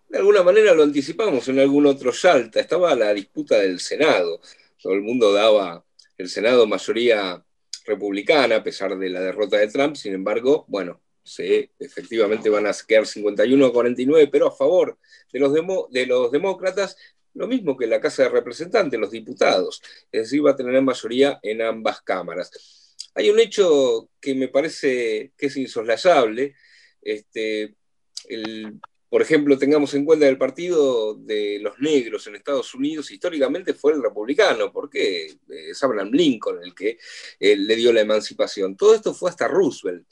de 0.09 0.17
alguna 0.17 0.43
manera 0.43 0.73
lo 0.73 0.83
anticipamos 0.83 1.47
en 1.49 1.59
algún 1.59 1.85
otro 1.85 2.13
Salta, 2.13 2.59
estaba 2.59 2.95
la 2.95 3.13
disputa 3.13 3.59
del 3.59 3.79
Senado, 3.79 4.39
todo 4.81 4.93
el 4.93 5.01
mundo 5.01 5.33
daba 5.33 5.85
el 6.17 6.29
Senado 6.29 6.65
mayoría 6.65 7.43
republicana 7.85 8.57
a 8.57 8.63
pesar 8.63 8.97
de 8.97 9.09
la 9.09 9.21
derrota 9.21 9.57
de 9.57 9.67
Trump, 9.67 9.95
sin 9.95 10.13
embargo, 10.13 10.65
bueno, 10.67 11.01
se, 11.23 11.71
efectivamente 11.79 12.49
van 12.49 12.67
a 12.67 12.71
quedar 12.87 13.05
51 13.05 13.65
a 13.65 13.73
49, 13.73 14.29
pero 14.31 14.47
a 14.47 14.55
favor 14.55 14.97
de 15.31 15.39
los, 15.39 15.53
demo, 15.53 15.87
de 15.91 16.05
los 16.05 16.31
demócratas, 16.31 16.95
lo 17.33 17.47
mismo 17.47 17.77
que 17.77 17.85
la 17.85 18.01
Casa 18.01 18.23
de 18.23 18.29
Representantes, 18.29 18.99
los 18.99 19.11
diputados, 19.11 19.81
es 20.11 20.23
decir, 20.23 20.45
va 20.45 20.51
a 20.51 20.55
tener 20.55 20.81
mayoría 20.81 21.39
en 21.43 21.61
ambas 21.61 22.01
cámaras. 22.01 22.95
Hay 23.13 23.29
un 23.29 23.39
hecho 23.39 24.09
que 24.19 24.35
me 24.35 24.47
parece 24.47 25.33
que 25.37 25.47
es 25.47 25.57
insoslayable, 25.57 26.55
este, 27.01 27.75
el, 28.27 28.79
por 29.09 29.21
ejemplo, 29.21 29.57
tengamos 29.57 29.93
en 29.93 30.03
cuenta 30.03 30.27
el 30.27 30.37
partido 30.37 31.15
de 31.15 31.59
los 31.61 31.79
negros 31.79 32.27
en 32.27 32.35
Estados 32.35 32.73
Unidos, 32.73 33.09
históricamente 33.11 33.73
fue 33.73 33.93
el 33.93 34.03
republicano, 34.03 34.71
porque 34.71 35.37
es 35.47 35.83
Abraham 35.83 36.11
Lincoln 36.11 36.59
el 36.61 36.75
que 36.75 36.97
eh, 37.39 37.55
le 37.55 37.75
dio 37.75 37.93
la 37.93 38.01
emancipación. 38.01 38.75
Todo 38.75 38.93
esto 38.93 39.13
fue 39.13 39.29
hasta 39.29 39.47
Roosevelt. 39.47 40.05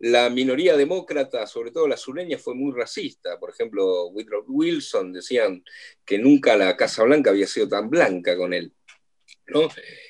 La 0.00 0.30
minoría 0.30 0.76
demócrata, 0.76 1.46
sobre 1.46 1.72
todo 1.72 1.88
la 1.88 1.96
sureña, 1.96 2.38
fue 2.38 2.54
muy 2.54 2.72
racista. 2.72 3.38
Por 3.38 3.50
ejemplo, 3.50 4.08
Woodrow 4.08 4.44
Wilson 4.46 5.12
decían 5.12 5.64
que 6.04 6.18
nunca 6.18 6.56
la 6.56 6.76
Casa 6.76 7.02
Blanca 7.04 7.30
había 7.30 7.46
sido 7.46 7.68
tan 7.68 7.90
blanca 7.90 8.36
con 8.36 8.52
él. 8.54 8.72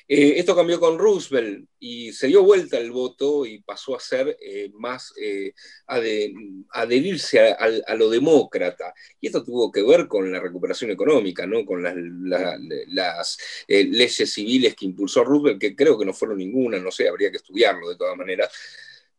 Eh, 0.07 0.33
esto 0.37 0.55
cambió 0.55 0.79
con 0.79 0.97
Roosevelt 0.97 1.67
y 1.79 2.11
se 2.11 2.27
dio 2.27 2.43
vuelta 2.43 2.77
el 2.77 2.91
voto 2.91 3.45
y 3.45 3.61
pasó 3.61 3.95
a 3.95 3.99
ser 3.99 4.37
eh, 4.41 4.69
más 4.73 5.13
eh, 5.21 5.53
ade 5.87 6.33
adherirse 6.71 7.39
a, 7.39 7.53
a, 7.53 7.69
a, 7.87 7.95
lo 7.95 8.09
demócrata. 8.09 8.93
Y 9.21 9.27
esto 9.27 9.43
tuvo 9.43 9.71
que 9.71 9.83
ver 9.83 10.07
con 10.07 10.31
la 10.31 10.39
recuperación 10.39 10.91
económica, 10.91 11.45
¿no? 11.45 11.65
con 11.65 11.83
las, 11.83 11.95
la, 11.95 12.57
las 12.87 13.37
leyes 13.67 14.33
civiles 14.33 14.75
que 14.75 14.85
impulsó 14.85 15.23
Roosevelt, 15.23 15.61
que 15.61 15.75
creo 15.75 15.97
que 15.97 16.05
no 16.05 16.13
fueron 16.13 16.37
ninguna, 16.37 16.79
no 16.79 16.91
sé, 16.91 17.07
habría 17.07 17.31
que 17.31 17.37
estudiarlo 17.37 17.89
de 17.89 17.95
todas 17.95 18.17
maneras. 18.17 18.49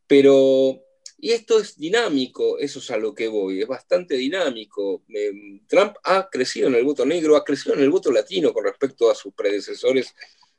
Pero 0.07 0.83
y 1.23 1.33
esto 1.33 1.61
es 1.61 1.77
dinámico, 1.77 2.59
eso 2.59 2.79
es 2.79 2.91
a 2.91 2.97
lo 2.97 3.15
que 3.15 3.29
voy, 3.29 3.61
es 3.61 3.69
bastante 3.69 4.17
dinámico. 4.17 5.03
Eh, 5.09 5.61
Trump 5.67 5.95
ha 6.05 6.29
crecido 6.31 6.69
en 6.69 6.75
el 6.77 6.85
voto 6.85 7.05
negro, 7.05 7.37
ha 7.37 7.45
crecido 7.45 7.75
en 7.75 7.83
el 7.83 7.91
voto 7.91 8.11
latino 8.11 8.53
con 8.53 8.65
respecto 8.65 9.11
a 9.11 9.15
sus 9.15 9.35
predecesores 9.35 10.15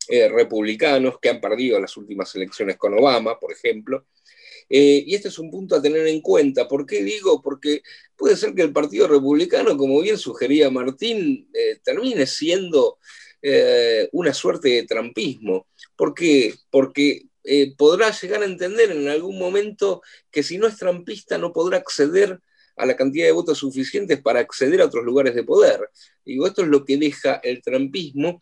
eh, 0.07 0.29
republicanos 0.29 1.19
que 1.19 1.29
han 1.29 1.41
perdido 1.41 1.79
las 1.79 1.97
últimas 1.97 2.35
elecciones 2.35 2.77
con 2.77 2.93
Obama, 2.93 3.39
por 3.39 3.51
ejemplo. 3.51 4.05
Eh, 4.69 5.03
y 5.05 5.15
este 5.15 5.29
es 5.29 5.39
un 5.39 5.49
punto 5.49 5.75
a 5.75 5.81
tener 5.81 6.05
en 6.05 6.21
cuenta. 6.21 6.67
¿Por 6.67 6.85
qué 6.85 7.03
digo? 7.03 7.41
Porque 7.41 7.81
puede 8.15 8.37
ser 8.37 8.53
que 8.53 8.61
el 8.61 8.71
Partido 8.71 9.07
Republicano, 9.07 9.75
como 9.75 9.99
bien 9.99 10.17
sugería 10.17 10.69
Martín, 10.69 11.49
termine 11.83 12.25
siendo 12.27 12.99
una 14.11 14.33
suerte 14.33 14.69
de 14.69 14.83
trampismo. 14.83 15.67
¿Por 15.95 16.13
qué? 16.13 16.53
Porque 16.69 17.30
eh, 17.43 17.73
podrá 17.75 18.11
llegar 18.11 18.41
a 18.41 18.45
entender 18.45 18.91
en 18.91 19.07
algún 19.07 19.39
momento 19.39 20.01
que 20.29 20.43
si 20.43 20.57
no 20.57 20.67
es 20.67 20.77
trampista 20.77 21.37
no 21.37 21.53
podrá 21.53 21.77
acceder 21.77 22.39
a 22.75 22.85
la 22.85 22.95
cantidad 22.95 23.25
de 23.25 23.31
votos 23.31 23.59
suficientes 23.59 24.21
para 24.21 24.39
acceder 24.39 24.81
a 24.81 24.85
otros 24.85 25.03
lugares 25.03 25.35
de 25.35 25.43
poder. 25.43 25.89
Digo, 26.25 26.47
esto 26.47 26.61
es 26.63 26.67
lo 26.67 26.85
que 26.85 26.97
deja 26.97 27.35
el 27.43 27.61
trampismo, 27.61 28.41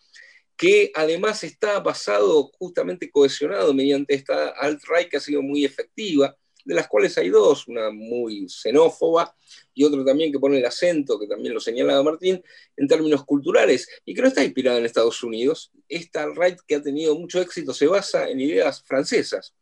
que 0.56 0.92
además 0.94 1.44
está 1.44 1.80
basado 1.80 2.52
justamente 2.58 3.10
cohesionado 3.10 3.74
mediante 3.74 4.14
esta 4.14 4.50
alt-right 4.50 5.10
que 5.10 5.18
ha 5.18 5.22
sido 5.22 5.42
muy 5.42 5.66
efectiva, 5.66 6.36
de 6.66 6.76
las 6.76 6.88
cuales 6.88 7.18
hay 7.18 7.30
dos, 7.30 7.68
una 7.68 7.90
muy 7.90 8.48
xenófoba 8.50 9.36
y 9.74 9.84
otra 9.84 10.04
también 10.04 10.32
que 10.32 10.40
pone 10.40 10.58
el 10.58 10.66
acento, 10.66 11.20
que 11.20 11.28
también 11.28 11.54
lo 11.54 11.60
señalaba 11.60 12.04
Martín, 12.04 12.44
en 12.76 12.88
términos 12.88 13.24
culturales, 13.26 13.88
y 14.06 14.14
que 14.14 14.22
no 14.22 14.28
está 14.28 14.44
inspirada 14.44 14.78
en 14.78 14.86
Estados 14.86 15.24
Unidos. 15.24 15.72
Esta 15.88 16.24
alt-right 16.24 16.60
que 16.68 16.76
ha 16.76 16.82
tenido 16.82 17.16
mucho 17.16 17.42
éxito 17.42 17.74
se 17.74 17.88
basa 17.88 18.30
en 18.30 18.42
ideas 18.42 18.84
francesas. 18.84 19.54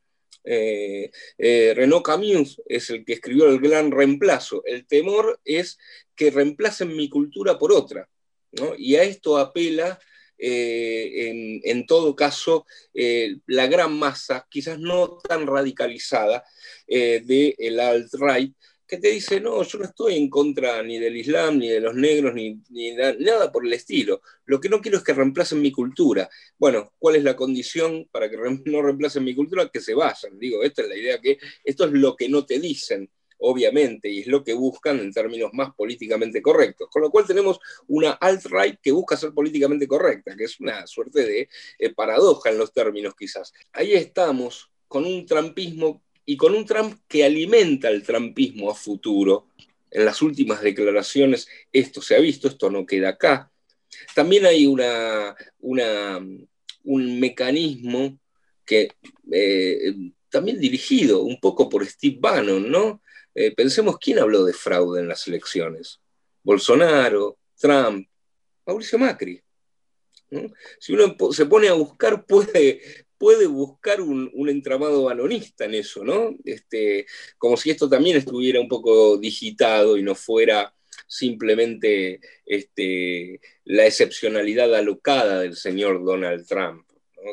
Eh, 0.44 1.12
eh, 1.38 1.74
Renaud 1.76 2.02
Camus 2.02 2.62
es 2.66 2.90
el 2.90 3.04
que 3.04 3.14
escribió 3.14 3.48
el 3.48 3.60
gran 3.60 3.92
reemplazo. 3.92 4.64
El 4.66 4.88
temor 4.88 5.40
es 5.44 5.78
que 6.16 6.32
reemplacen 6.32 6.96
mi 6.96 7.10
cultura 7.10 7.60
por 7.60 7.72
otra, 7.72 8.10
¿no? 8.54 8.74
y 8.78 8.96
a 8.96 9.04
esto 9.04 9.38
apela 9.38 10.00
eh, 10.38 11.62
en, 11.64 11.86
todo 11.86 12.16
caso, 12.16 12.66
eh, 12.94 13.38
la 13.48 13.68
gran 13.68 13.98
masa, 13.98 14.46
quizás 14.50 14.80
no 14.80 15.18
tan 15.18 15.48
radicalizada, 15.48 16.44
eh, 16.88 17.22
del 17.26 17.80
alt-right, 17.80 18.54
que 18.88 18.98
te 18.98 19.10
dice, 19.10 19.42
no, 19.42 19.62
yo 19.64 19.80
no 19.80 19.86
estoy 19.86 20.16
en 20.16 20.30
contra 20.30 20.82
ni 20.82 20.98
del 20.98 21.18
Islam, 21.18 21.58
ni 21.60 21.68
de 21.68 21.82
los 21.82 21.94
negros, 21.94 22.34
ni, 22.34 22.62
ni 22.70 22.94
na 22.94 23.14
nada 23.20 23.52
por 23.52 23.66
el 23.66 23.74
estilo. 23.74 24.22
Lo 24.46 24.62
que 24.62 24.70
no 24.70 24.82
quiero 24.82 24.98
es 24.98 25.04
que 25.04 25.14
reemplacen 25.14 25.62
mi 25.62 25.74
cultura. 25.74 26.30
Bueno, 26.58 26.94
¿cuál 26.98 27.18
es 27.18 27.24
la 27.24 27.36
condición 27.36 28.08
para 28.12 28.30
que 28.30 28.38
no 28.38 28.82
reemplacen 28.82 29.26
mi 29.26 29.36
cultura? 29.36 29.68
Que 29.68 29.82
se 29.82 29.94
vayan. 29.94 30.40
Digo, 30.40 30.64
esta 30.64 30.84
es 30.84 30.88
la 30.88 30.96
idea 30.96 31.20
que 31.20 31.38
esto 31.66 31.86
es 31.86 31.92
lo 31.92 32.16
que 32.16 32.30
no 32.30 32.46
te 32.46 32.60
dicen 32.60 33.10
obviamente, 33.40 34.10
y 34.10 34.20
es 34.20 34.28
lo 34.28 34.44
que 34.44 34.54
buscan 34.54 35.00
en 35.00 35.12
términos 35.12 35.52
más 35.54 35.74
políticamente 35.76 36.42
correctos. 36.42 36.90
Con 36.90 37.02
lo 37.02 37.10
cual 37.10 37.26
tenemos 37.26 37.60
una 37.88 38.12
alt-right 38.12 38.80
que 38.82 38.92
busca 38.92 39.18
ser 39.18 39.32
políticamente 39.34 39.88
correcta, 39.88 40.36
que 40.36 40.46
es 40.46 40.60
una 40.60 40.86
suerte 40.88 41.26
de 41.26 41.50
eh, 41.80 41.94
paradoja 41.94 42.50
en 42.50 42.58
los 42.58 42.74
términos 42.74 43.16
quizás. 43.16 43.54
Ahí 43.74 43.94
estamos 43.94 44.70
con 44.88 45.06
un 45.06 45.26
trampismo 45.26 46.02
y 46.26 46.38
con 46.38 46.56
un 46.56 46.66
Trump 46.66 47.00
que 47.08 47.24
alimenta 47.24 47.90
el 47.90 48.04
trampismo 48.04 48.70
a 48.70 48.76
futuro. 48.76 49.48
En 49.90 50.06
las 50.06 50.22
últimas 50.22 50.62
declaraciones 50.62 51.48
esto 51.72 52.02
se 52.02 52.16
ha 52.16 52.20
visto, 52.20 52.48
esto 52.48 52.70
no 52.70 52.86
queda 52.86 53.10
acá. 53.10 53.52
También 54.14 54.46
hay 54.46 54.66
una, 54.66 55.36
un 56.84 57.20
mecanismo 57.20 58.20
que 58.66 58.90
eh, 59.32 59.94
también 60.30 60.60
dirigido 60.60 61.24
un 61.24 61.40
poco 61.40 61.70
por 61.70 61.86
Steve 61.86 62.18
Bannon, 62.20 62.70
¿no? 62.70 63.02
Eh, 63.40 63.54
pensemos 63.54 64.00
quién 64.00 64.18
habló 64.18 64.44
de 64.46 64.52
fraude 64.52 65.00
en 65.00 65.08
las 65.08 65.28
elecciones. 65.28 66.02
Bolsonaro, 66.42 67.38
Trump, 67.56 68.08
Mauricio 68.66 68.98
Macri. 68.98 69.40
Si 70.80 70.94
uno 70.94 71.16
se 71.32 71.46
pone 71.46 71.68
a 71.68 71.74
buscar, 71.74 72.26
puede, 73.20 73.46
buscar 73.46 74.02
un, 74.02 74.50
entramado 74.50 75.04
balonista 75.04 75.66
en 75.66 75.76
eso, 75.76 76.04
¿no? 76.04 76.36
Este, 76.46 77.06
como 77.38 77.58
si 77.58 77.70
esto 77.70 77.88
también 77.88 78.18
estuviera 78.18 78.60
un 78.60 78.68
poco 78.68 79.20
digitado 79.20 79.98
y 79.98 80.02
no 80.02 80.16
fuera 80.16 80.74
simplemente 81.06 82.20
este, 82.44 83.40
la 83.66 83.86
excepcionalidad 83.86 84.74
alocada 84.74 85.42
del 85.42 85.56
señor 85.56 86.04
Donald 86.04 86.48
Trump, 86.48 86.88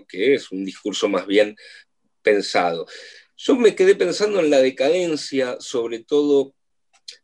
que 0.07 0.35
es 0.35 0.53
un 0.53 0.67
discurso 0.67 1.09
más 1.09 1.27
bien 1.27 1.57
pensado. 2.21 2.87
Yo 3.37 3.57
me 3.57 3.75
quedé 3.75 3.95
pensando 3.97 4.41
en 4.41 4.51
la 4.51 4.59
decadencia, 4.59 5.57
sobre 5.59 6.01
todo, 6.01 6.55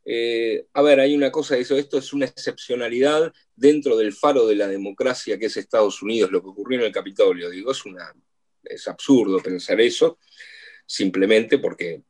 eh, 0.04 0.66
a 0.72 0.82
ver, 0.82 1.00
hay 1.00 1.14
una 1.14 1.30
cosa 1.30 1.56
eso, 1.56 1.76
esto 1.76 1.98
es 1.98 2.12
una 2.12 2.26
excepcionalidad 2.26 3.32
dentro 3.54 3.96
del 3.96 4.12
faro 4.12 4.46
de 4.46 4.56
la 4.56 4.66
democracia 4.66 5.38
que 5.38 5.46
es 5.46 5.56
Estados 5.56 6.02
Unidos, 6.02 6.30
lo 6.30 6.42
que 6.42 6.48
ocurrió 6.48 6.80
en 6.80 6.86
el 6.86 6.92
Capitolio, 6.92 7.50
digo, 7.50 7.72
es, 7.72 7.84
una, 7.84 8.12
es 8.64 8.88
absurdo 8.88 9.40
pensar 9.40 9.80
eso, 9.80 10.18
simplemente 10.84 11.58
porque 11.58 12.02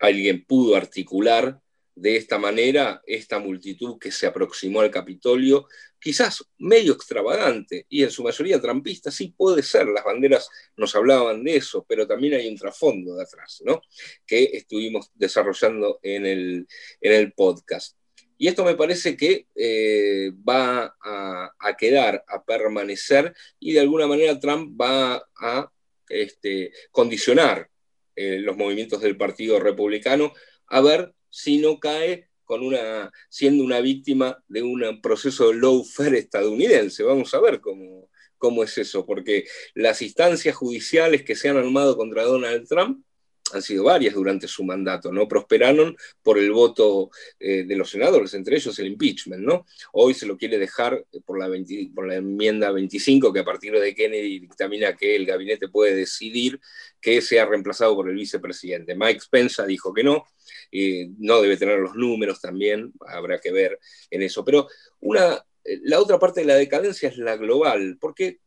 alguien 0.00 0.44
pudo 0.44 0.76
articular 0.76 1.60
de 2.00 2.16
esta 2.16 2.38
manera 2.38 3.02
esta 3.06 3.38
multitud 3.38 3.98
que 3.98 4.12
se 4.12 4.26
aproximó 4.26 4.80
al 4.80 4.90
Capitolio, 4.90 5.66
quizás 5.98 6.44
medio 6.58 6.92
extravagante 6.92 7.86
y 7.88 8.04
en 8.04 8.10
su 8.10 8.22
mayoría 8.22 8.60
trampista, 8.60 9.10
sí 9.10 9.34
puede 9.36 9.62
ser, 9.62 9.86
las 9.88 10.04
banderas 10.04 10.48
nos 10.76 10.94
hablaban 10.94 11.42
de 11.42 11.56
eso, 11.56 11.84
pero 11.88 12.06
también 12.06 12.34
hay 12.34 12.48
un 12.48 12.56
trasfondo 12.56 13.16
de 13.16 13.22
atrás, 13.24 13.62
¿no? 13.64 13.82
Que 14.24 14.44
estuvimos 14.52 15.10
desarrollando 15.14 15.98
en 16.02 16.26
el, 16.26 16.68
en 17.00 17.12
el 17.12 17.32
podcast. 17.32 17.96
Y 18.40 18.46
esto 18.46 18.64
me 18.64 18.76
parece 18.76 19.16
que 19.16 19.48
eh, 19.56 20.30
va 20.48 20.96
a, 21.02 21.76
quedar, 21.76 22.24
a 22.28 22.44
permanecer, 22.44 23.34
y 23.58 23.72
de 23.72 23.80
alguna 23.80 24.06
manera 24.06 24.38
Trump 24.38 24.80
va 24.80 25.28
a 25.40 25.72
este, 26.08 26.70
condicionar 26.92 27.68
eh, 28.14 28.38
los 28.38 28.56
movimientos 28.56 29.00
del 29.00 29.16
Partido 29.16 29.58
Republicano 29.58 30.32
a 30.68 30.80
ver 30.80 31.12
si 31.30 31.58
no 31.58 31.78
cae 31.78 32.28
con 32.44 32.62
una, 32.62 33.12
siendo 33.28 33.62
una 33.62 33.80
víctima 33.80 34.42
de 34.48 34.62
un 34.62 35.00
proceso 35.02 35.52
lawfare 35.52 36.18
estadounidense. 36.18 37.02
Vamos 37.02 37.34
a 37.34 37.40
ver 37.40 37.60
cómo, 37.60 38.08
cómo 38.38 38.64
es 38.64 38.78
eso, 38.78 39.04
porque 39.04 39.46
las 39.74 40.00
instancias 40.00 40.56
judiciales 40.56 41.24
que 41.24 41.36
se 41.36 41.50
han 41.50 41.58
armado 41.58 41.96
contra 41.96 42.24
Donald 42.24 42.66
Trump 42.66 43.04
han 43.52 43.62
sido 43.62 43.84
varias 43.84 44.14
durante 44.14 44.48
su 44.48 44.64
mandato, 44.64 45.12
¿no? 45.12 45.28
Prosperaron 45.28 45.96
por 46.22 46.38
el 46.38 46.50
voto 46.50 47.10
eh, 47.38 47.64
de 47.64 47.76
los 47.76 47.90
senadores, 47.90 48.34
entre 48.34 48.56
ellos 48.56 48.78
el 48.78 48.88
impeachment, 48.88 49.42
¿no? 49.42 49.66
Hoy 49.92 50.14
se 50.14 50.26
lo 50.26 50.36
quiere 50.36 50.58
dejar 50.58 51.04
por 51.24 51.38
la, 51.38 51.48
por 51.94 52.06
la 52.06 52.16
enmienda 52.16 52.70
25, 52.70 53.32
que 53.32 53.40
a 53.40 53.44
partir 53.44 53.72
de 53.72 53.94
Kennedy 53.94 54.40
dictamina 54.40 54.96
que 54.96 55.16
el 55.16 55.26
gabinete 55.26 55.68
puede 55.68 55.94
decidir 55.94 56.60
que 57.00 57.20
sea 57.20 57.46
reemplazado 57.46 57.94
por 57.94 58.08
el 58.08 58.16
vicepresidente. 58.16 58.94
Mike 58.94 59.20
Spence 59.20 59.66
dijo 59.66 59.92
que 59.92 60.04
no, 60.04 60.24
eh, 60.72 61.08
no 61.18 61.40
debe 61.40 61.56
tener 61.56 61.78
los 61.78 61.94
números 61.94 62.40
también, 62.40 62.92
habrá 63.06 63.38
que 63.38 63.52
ver 63.52 63.78
en 64.10 64.22
eso. 64.22 64.44
Pero 64.44 64.68
una, 65.00 65.44
eh, 65.64 65.80
la 65.84 66.00
otra 66.00 66.18
parte 66.18 66.40
de 66.40 66.46
la 66.46 66.56
decadencia 66.56 67.08
es 67.08 67.18
la 67.18 67.36
global, 67.36 67.96
porque 68.00 68.40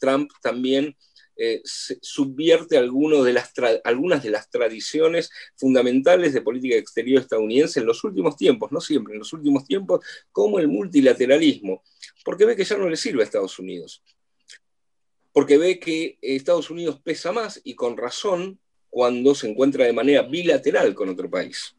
Trump 0.00 0.32
también 0.42 0.96
eh, 1.36 1.60
subvierte 1.64 2.76
de 2.76 3.32
las 3.32 3.52
algunas 3.84 4.22
de 4.22 4.30
las 4.30 4.50
tradiciones 4.50 5.30
fundamentales 5.54 6.32
de 6.32 6.40
política 6.40 6.76
exterior 6.76 7.20
estadounidense 7.20 7.80
en 7.80 7.86
los 7.86 8.02
últimos 8.04 8.36
tiempos, 8.36 8.72
no 8.72 8.80
siempre, 8.80 9.12
en 9.12 9.18
los 9.18 9.32
últimos 9.32 9.66
tiempos, 9.66 10.04
como 10.32 10.58
el 10.58 10.68
multilateralismo, 10.68 11.82
porque 12.24 12.46
ve 12.46 12.56
que 12.56 12.64
ya 12.64 12.78
no 12.78 12.88
le 12.88 12.96
sirve 12.96 13.22
a 13.22 13.24
Estados 13.24 13.58
Unidos, 13.58 14.02
porque 15.32 15.58
ve 15.58 15.78
que 15.78 16.18
Estados 16.22 16.70
Unidos 16.70 17.00
pesa 17.02 17.32
más 17.32 17.60
y 17.62 17.74
con 17.74 17.96
razón 17.96 18.58
cuando 18.88 19.34
se 19.34 19.48
encuentra 19.48 19.84
de 19.84 19.92
manera 19.92 20.22
bilateral 20.22 20.94
con 20.94 21.10
otro 21.10 21.28
país 21.28 21.75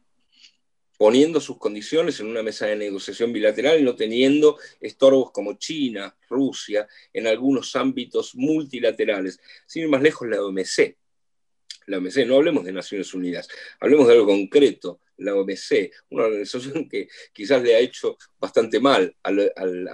poniendo 0.98 1.40
sus 1.40 1.58
condiciones 1.58 2.18
en 2.18 2.26
una 2.26 2.42
mesa 2.42 2.66
de 2.66 2.76
negociación 2.76 3.32
bilateral 3.32 3.80
y 3.80 3.84
no 3.84 3.94
teniendo 3.94 4.58
estorbos 4.80 5.30
como 5.30 5.54
China, 5.54 6.14
Rusia, 6.28 6.86
en 7.12 7.28
algunos 7.28 7.74
ámbitos 7.76 8.34
multilaterales. 8.34 9.40
Sin 9.64 9.84
ir 9.84 9.88
más 9.88 10.02
lejos, 10.02 10.28
la 10.28 10.42
OMC. 10.42 10.96
La 11.86 11.98
OMC, 11.98 12.26
no 12.26 12.36
hablemos 12.36 12.64
de 12.64 12.72
Naciones 12.72 13.14
Unidas, 13.14 13.48
hablemos 13.80 14.08
de 14.08 14.14
algo 14.14 14.26
concreto, 14.26 15.00
la 15.18 15.34
OMC, 15.36 15.90
una 16.10 16.24
organización 16.24 16.88
que 16.88 17.08
quizás 17.32 17.62
le 17.62 17.76
ha 17.76 17.78
hecho 17.78 18.18
bastante 18.38 18.80
mal 18.80 19.16
a, 19.22 19.30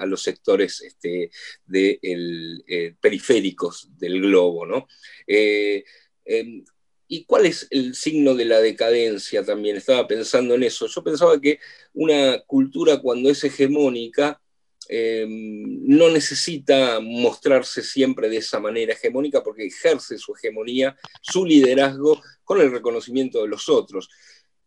los 0.07 0.23
sectores 0.23 0.81
este, 0.81 1.31
eh, 1.73 2.95
periféricos 2.99 3.91
del 3.97 4.23
globo. 4.23 4.67
¿no? 4.67 4.89
Eh, 5.27 5.85
em, 6.25 6.65
¿Y 7.07 7.25
cuál 7.25 7.47
es 7.47 7.67
el 7.71 7.95
signo 7.95 8.35
de 8.35 8.47
la 8.47 8.61
decadencia 8.61 9.45
también? 9.45 9.77
Estaba 9.77 10.07
pensando 10.07 10.55
en 10.55 10.63
eso. 10.63 10.87
Yo 10.87 11.05
pensaba 11.05 11.41
que 11.41 11.59
una 11.93 12.41
cultura 12.47 12.99
cuando 13.01 13.31
es 13.31 13.45
hegemónica 13.45 14.41
eh, 14.89 15.27
no 15.29 16.11
necesita 16.11 17.01
mostrarse 17.01 17.83
siempre 17.83 18.29
de 18.29 18.39
esa 18.39 18.61
manera 18.61 18.93
hegemónica 18.93 19.43
porque 19.43 19.67
ejerce 19.67 20.19
su 20.19 20.35
hegemonía, 20.35 20.97
su 21.23 21.45
liderazgo 21.45 22.21
con 22.43 22.61
el 22.61 22.71
reconocimiento 22.71 23.43
de 23.43 23.49
los 23.49 23.69
otros. 23.69 24.09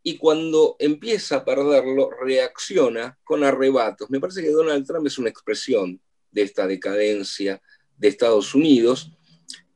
Y 0.04 0.17
cuando 0.17 0.76
empieza 0.80 1.38
a 1.38 1.45
perderlo, 1.45 2.10
reacciona 2.23 3.17
con 3.23 3.43
arrebatos. 3.43 4.10
Me 4.10 4.19
parece 4.19 4.41
que 4.41 4.52
Donald 4.52 4.86
Trump 4.86 5.06
es 5.06 5.17
una 5.17 5.30
expresión 5.30 6.00
de 6.32 6.43
esta 6.43 6.65
decadencia 6.65 7.62
de 7.97 8.08
Estados 8.08 8.56
Unidos 8.56 9.12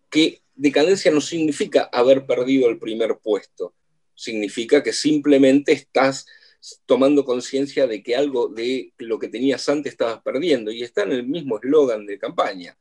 que 0.09 0.41
decadencia 0.61 1.11
no 1.11 1.21
significa 1.21 1.89
haber 1.91 2.27
perdido 2.27 2.69
el 2.69 2.77
primer 2.77 3.17
puesto, 3.17 3.73
significa 4.13 4.83
que 4.83 4.93
simplemente 4.93 5.71
estás 5.71 6.27
tomando 6.85 7.25
conciencia 7.25 7.87
de 7.87 8.03
que 8.03 8.15
algo 8.15 8.47
de 8.47 8.93
lo 8.99 9.17
que 9.17 9.27
tenías 9.27 9.67
antes 9.69 9.93
estabas 9.93 10.21
perdiendo 10.21 10.71
y 10.71 10.83
está 10.83 11.01
en 11.01 11.13
el 11.13 11.27
mismo 11.27 11.57
eslogan 11.57 12.05
de 12.05 12.19
campaña. 12.19 12.77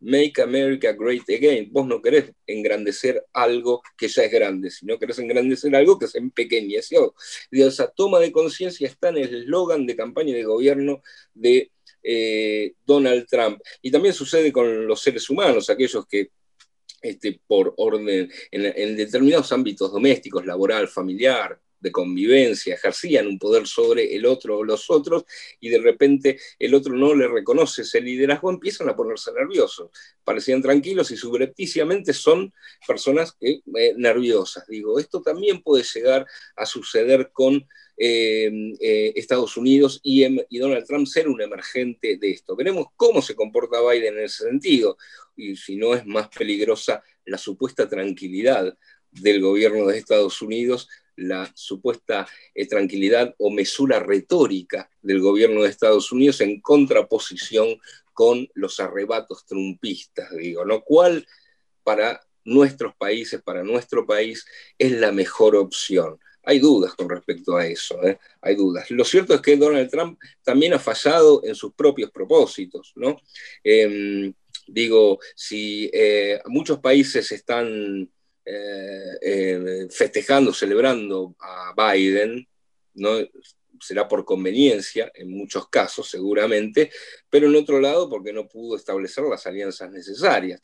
Make 0.00 0.42
America 0.42 0.92
Great 0.92 1.28
Again. 1.28 1.68
Vos 1.70 1.86
no 1.86 2.02
querés 2.02 2.32
engrandecer 2.46 3.24
algo 3.32 3.82
que 3.96 4.08
ya 4.08 4.24
es 4.24 4.32
grande, 4.32 4.70
sino 4.70 4.98
querés 4.98 5.18
engrandecer 5.20 5.76
algo 5.76 5.98
que 5.98 6.08
se 6.08 6.18
empequeñeció. 6.18 7.14
Esa 7.52 7.86
toma 7.88 8.18
de 8.18 8.32
conciencia 8.32 8.88
está 8.88 9.10
en 9.10 9.18
el 9.18 9.42
eslogan 9.42 9.86
de 9.86 9.94
campaña 9.94 10.34
de 10.34 10.42
gobierno 10.42 11.02
de 11.34 11.70
eh, 12.02 12.72
Donald 12.84 13.26
Trump. 13.28 13.60
Y 13.82 13.90
también 13.92 14.14
sucede 14.14 14.50
con 14.50 14.86
los 14.86 15.00
seres 15.00 15.28
humanos, 15.30 15.70
aquellos 15.70 16.06
que 16.06 16.30
este, 17.00 17.40
por 17.46 17.74
orden, 17.76 18.30
en, 18.50 18.96
determinados 18.96 19.52
ámbitos 19.52 19.92
domésticos, 19.92 20.46
laboral, 20.46 20.88
familiar, 20.88 21.60
de 21.80 21.90
convivencia, 21.90 22.74
ejercían 22.74 23.26
un 23.26 23.38
poder 23.38 23.66
sobre 23.66 24.14
el 24.14 24.26
otro 24.26 24.58
o 24.58 24.64
los 24.64 24.90
otros, 24.90 25.24
y 25.60 25.70
de 25.70 25.78
repente 25.78 26.38
el 26.58 26.74
otro 26.74 26.94
no 26.94 27.14
le 27.14 27.26
reconoce 27.26 27.82
ese 27.82 28.00
liderazgo, 28.00 28.50
empiezan 28.50 28.88
a 28.90 28.96
ponerse 28.96 29.32
nerviosos. 29.32 29.90
Parecían 30.22 30.60
tranquilos 30.60 31.10
y 31.10 31.16
subrepticiamente 31.16 32.12
son 32.12 32.52
personas 32.86 33.36
eh, 33.40 33.62
nerviosas. 33.96 34.66
Digo, 34.68 34.98
esto 34.98 35.22
también 35.22 35.62
puede 35.62 35.84
llegar 35.84 36.26
a 36.54 36.66
suceder 36.66 37.30
con 37.32 37.66
eh, 38.02 38.50
eh, 38.80 39.12
Estados 39.14 39.58
Unidos 39.58 40.00
y, 40.02 40.22
em, 40.22 40.38
y, 40.48 40.58
Donald 40.58 40.86
Trump 40.86 41.06
ser 41.06 41.28
un 41.28 41.42
emergente 41.42 42.16
de 42.16 42.30
esto. 42.30 42.56
Veremos 42.56 42.86
cómo 42.96 43.20
se 43.20 43.34
comporta 43.34 43.82
Biden 43.82 44.16
en 44.16 44.24
ese 44.24 44.44
sentido 44.44 44.96
y 45.36 45.54
si 45.54 45.76
no 45.76 45.94
es 45.94 46.06
más 46.06 46.28
peligrosa 46.28 47.02
la 47.26 47.36
supuesta 47.36 47.90
tranquilidad 47.90 48.74
del 49.10 49.42
gobierno 49.42 49.86
de 49.86 49.98
Estados 49.98 50.40
Unidos, 50.40 50.88
la 51.14 51.52
supuesta 51.54 52.26
eh, 52.54 52.66
tranquilidad 52.66 53.34
o 53.36 53.50
mesura 53.50 54.00
retórica 54.00 54.88
del 55.02 55.20
gobierno 55.20 55.62
de 55.62 55.68
Estados 55.68 56.10
Unidos 56.10 56.40
en 56.40 56.62
contraposición 56.62 57.78
con 58.14 58.48
los 58.54 58.80
arrebatos 58.80 59.44
trumpistas, 59.44 60.30
digo, 60.38 60.64
¿no? 60.64 60.80
¿Cuál 60.80 61.26
para 61.82 62.22
nuestros 62.44 62.94
países, 62.96 63.42
para 63.42 63.62
nuestro 63.62 64.06
país, 64.06 64.46
es 64.78 64.92
la 64.92 65.12
mejor 65.12 65.54
opción? 65.54 66.18
Hay 66.50 66.58
dudas 66.58 66.94
con 66.94 67.08
respecto 67.08 67.56
a 67.56 67.64
eso, 67.64 68.02
¿eh? 68.02 68.18
hay 68.40 68.56
dudas. 68.56 68.90
Lo 68.90 69.04
cierto 69.04 69.34
es 69.34 69.40
que 69.40 69.56
Donald 69.56 69.88
Trump 69.88 70.18
también 70.42 70.72
ha 70.72 70.80
fallado 70.80 71.42
en 71.44 71.54
sus 71.54 71.72
propios 71.74 72.10
propósitos, 72.10 72.92
¿no? 72.96 73.20
Em, 73.62 74.34
digo, 74.66 75.20
si 75.36 75.88
eh, 75.92 76.40
muchos 76.46 76.80
países 76.80 77.30
están 77.30 78.10
eh, 78.44 79.86
festejando, 79.92 80.52
celebrando 80.52 81.36
a 81.38 81.72
Biden, 81.94 82.44
¿no? 82.94 83.10
será 83.80 84.08
por 84.08 84.24
conveniencia 84.24 85.12
en 85.14 85.30
muchos 85.30 85.68
casos 85.68 86.10
seguramente, 86.10 86.90
pero 87.30 87.46
en 87.46 87.54
otro 87.54 87.78
lado 87.78 88.10
porque 88.10 88.32
no 88.32 88.48
pudo 88.48 88.76
establecer 88.76 89.22
las 89.22 89.46
alianzas 89.46 89.92
necesarias. 89.92 90.60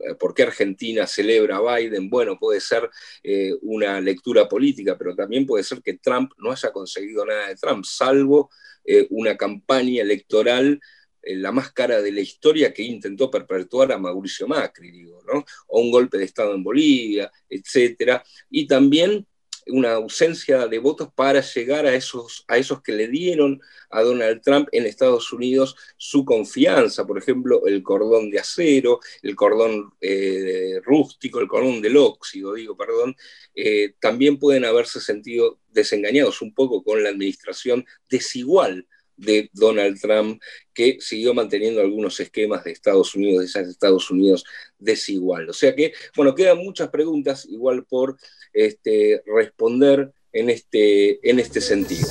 Eh, 0.00 0.14
¿Por 0.14 0.34
qué 0.34 0.44
Argentina 0.44 1.06
celebra 1.06 1.56
a 1.56 1.76
Biden? 1.76 2.08
Bueno, 2.08 2.38
puede 2.38 2.60
ser 2.60 2.88
eh, 3.22 3.52
una 3.62 4.00
lectura 4.00 4.48
política, 4.48 4.96
pero 4.98 5.14
también 5.14 5.46
puede 5.46 5.64
ser 5.64 5.82
que 5.82 5.98
Trump 5.98 6.32
no 6.38 6.50
haya 6.50 6.72
conseguido 6.72 7.24
nada 7.24 7.48
de 7.48 7.56
Trump, 7.56 7.84
salvo 7.84 8.50
eh, 8.84 9.06
una 9.10 9.36
campaña 9.36 10.02
electoral 10.02 10.80
la 11.28 11.50
más 11.50 11.72
cara 11.72 12.00
de 12.00 12.12
la 12.12 12.20
historia 12.20 12.72
que 12.72 12.84
intentó 12.84 13.28
perpetuar 13.28 13.90
a 13.90 13.98
Mauricio 13.98 14.46
Macri, 14.46 14.92
digo, 14.92 15.24
¿no? 15.26 15.44
O 15.66 15.80
un 15.80 15.90
golpe 15.90 16.18
de 16.18 16.24
Estado 16.24 16.54
en 16.54 16.62
Bolivia, 16.62 17.32
etcétera. 17.48 18.22
Y 18.48 18.68
también 18.68 19.26
una 19.68 19.94
ausencia 19.94 20.66
de 20.66 20.78
votos 20.78 21.08
para 21.14 21.40
llegar 21.40 21.86
a 21.86 21.94
esos, 21.94 22.44
a 22.48 22.56
esos 22.56 22.82
que 22.82 22.92
le 22.92 23.08
dieron 23.08 23.60
a 23.90 24.02
Donald 24.02 24.40
Trump 24.42 24.68
en 24.72 24.86
Estados 24.86 25.32
Unidos 25.32 25.76
su 25.96 26.24
confianza, 26.24 27.06
por 27.06 27.18
ejemplo, 27.18 27.66
el 27.66 27.82
cordón 27.82 28.30
de 28.30 28.38
acero, 28.38 29.00
el 29.22 29.34
cordón 29.34 29.92
eh, 30.00 30.80
rústico, 30.84 31.40
el 31.40 31.48
cordón 31.48 31.80
del 31.82 31.96
óxido, 31.96 32.54
digo, 32.54 32.76
perdón, 32.76 33.16
eh, 33.54 33.94
también 34.00 34.38
pueden 34.38 34.64
haberse 34.64 35.00
sentido 35.00 35.58
desengañados 35.70 36.42
un 36.42 36.54
poco 36.54 36.82
con 36.82 37.02
la 37.02 37.10
administración 37.10 37.84
desigual 38.08 38.86
de 39.16 39.50
Donald 39.52 39.98
Trump, 40.00 40.42
que 40.74 40.98
siguió 41.00 41.32
manteniendo 41.34 41.80
algunos 41.80 42.20
esquemas 42.20 42.64
de 42.64 42.72
Estados 42.72 43.14
Unidos, 43.14 43.40
de 43.40 43.46
esas 43.46 43.68
Estados 43.68 44.10
Unidos 44.10 44.44
desigual. 44.78 45.48
O 45.48 45.52
sea 45.52 45.74
que, 45.74 45.92
bueno, 46.14 46.34
quedan 46.34 46.58
muchas 46.58 46.90
preguntas 46.90 47.46
igual 47.46 47.84
por 47.84 48.18
este, 48.56 49.22
responder 49.26 50.12
en 50.32 50.50
este, 50.50 51.18
en 51.28 51.38
este 51.38 51.60
sentido. 51.60 52.08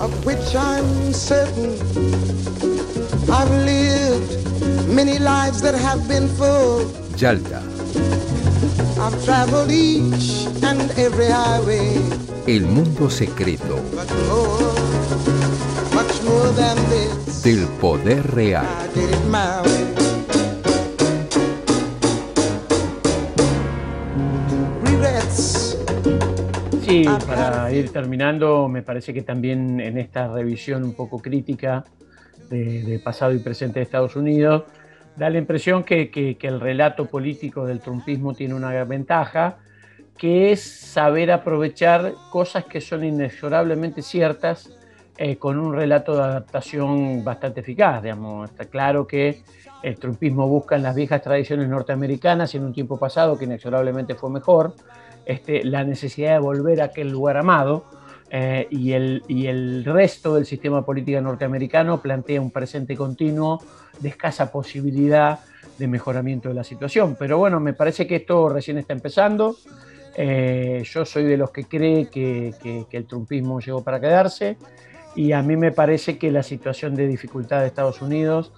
Of 0.00 0.26
which 0.26 0.54
I'm 0.54 1.12
certain 1.14 1.78
I've 3.30 3.50
lived 3.64 4.88
many 4.88 5.18
lives 5.18 5.62
that 5.62 5.74
have 5.74 6.06
been 6.08 6.28
full. 6.28 6.84
Yalta, 7.16 7.62
I've 9.00 9.24
traveled 9.24 9.70
each 9.70 10.46
and 10.62 10.90
every 10.98 11.26
highway, 11.26 11.96
el 12.46 12.62
mundo 12.66 13.08
secreto 13.08 13.80
but 13.94 14.10
more, 14.28 14.74
much 15.94 16.22
more 16.24 16.50
than 16.56 16.76
this. 16.90 17.42
del 17.42 17.66
poder 17.80 18.22
real. 18.34 18.56
I 18.62 18.88
did 18.94 19.10
it 19.10 19.24
my 19.28 19.62
way. 19.62 20.13
Sí, 26.94 27.18
para 27.26 27.72
ir 27.72 27.90
terminando, 27.90 28.68
me 28.68 28.82
parece 28.82 29.12
que 29.12 29.22
también 29.22 29.80
en 29.80 29.98
esta 29.98 30.28
revisión 30.28 30.84
un 30.84 30.94
poco 30.94 31.18
crítica 31.18 31.84
de, 32.48 32.84
de 32.84 33.00
pasado 33.00 33.32
y 33.32 33.40
presente 33.40 33.80
de 33.80 33.82
Estados 33.82 34.14
Unidos, 34.14 34.62
da 35.16 35.28
la 35.28 35.38
impresión 35.38 35.82
que, 35.82 36.08
que- 36.08 36.36
que 36.36 36.46
el 36.46 36.60
relato 36.60 37.06
político 37.06 37.66
del 37.66 37.80
trumpismo 37.80 38.32
tiene 38.32 38.54
una 38.54 38.84
ventaja, 38.84 39.56
que 40.16 40.52
es 40.52 40.62
saber 40.62 41.32
aprovechar 41.32 42.12
cosas 42.30 42.64
que 42.66 42.80
son 42.80 43.02
inexorablemente 43.04 44.00
ciertas 44.00 44.70
eh, 45.18 45.34
con 45.36 45.58
un 45.58 45.74
relato 45.74 46.14
de 46.14 46.22
adaptación 46.22 47.24
bastante 47.24 47.58
eficaz. 47.62 48.04
Digamos. 48.04 48.50
Está 48.50 48.66
claro 48.66 49.04
que 49.04 49.42
el 49.82 49.98
trumpismo 49.98 50.46
busca 50.46 50.76
en 50.76 50.84
las 50.84 50.94
viejas 50.94 51.22
tradiciones 51.22 51.68
norteamericanas 51.68 52.54
y 52.54 52.58
en 52.58 52.64
un 52.66 52.72
tiempo 52.72 53.00
pasado 53.00 53.36
que 53.36 53.46
inexorablemente 53.46 54.14
fue 54.14 54.30
mejor, 54.30 54.74
este, 55.26 55.64
la 55.64 55.84
necesidad 55.84 56.32
de 56.34 56.38
volver 56.40 56.80
a 56.80 56.86
aquel 56.86 57.10
lugar 57.10 57.36
amado 57.36 57.84
eh, 58.30 58.66
y, 58.70 58.92
el, 58.92 59.22
y 59.28 59.46
el 59.46 59.84
resto 59.84 60.34
del 60.34 60.44
sistema 60.46 60.84
político 60.84 61.20
norteamericano 61.20 62.00
plantea 62.02 62.40
un 62.40 62.50
presente 62.50 62.96
continuo 62.96 63.62
de 64.00 64.08
escasa 64.08 64.50
posibilidad 64.50 65.38
de 65.78 65.86
mejoramiento 65.88 66.48
de 66.48 66.54
la 66.54 66.64
situación. 66.64 67.16
Pero 67.18 67.38
bueno, 67.38 67.60
me 67.60 67.72
parece 67.74 68.06
que 68.06 68.16
esto 68.16 68.48
recién 68.48 68.78
está 68.78 68.92
empezando. 68.92 69.56
Eh, 70.16 70.82
yo 70.84 71.04
soy 71.04 71.24
de 71.24 71.36
los 71.36 71.50
que 71.50 71.64
cree 71.64 72.06
que, 72.08 72.52
que- 72.62 72.86
el 72.96 73.06
trumpismo 73.06 73.60
llegó 73.60 73.82
para 73.82 74.00
quedarse 74.00 74.56
y 75.16 75.32
a 75.32 75.42
mí 75.42 75.56
me 75.56 75.72
parece 75.72 76.18
que 76.18 76.30
la 76.30 76.42
situación 76.42 76.94
de 76.94 77.06
dificultad 77.08 77.60
de 77.60 77.66
Estados 77.66 78.00
Unidos 78.02 78.52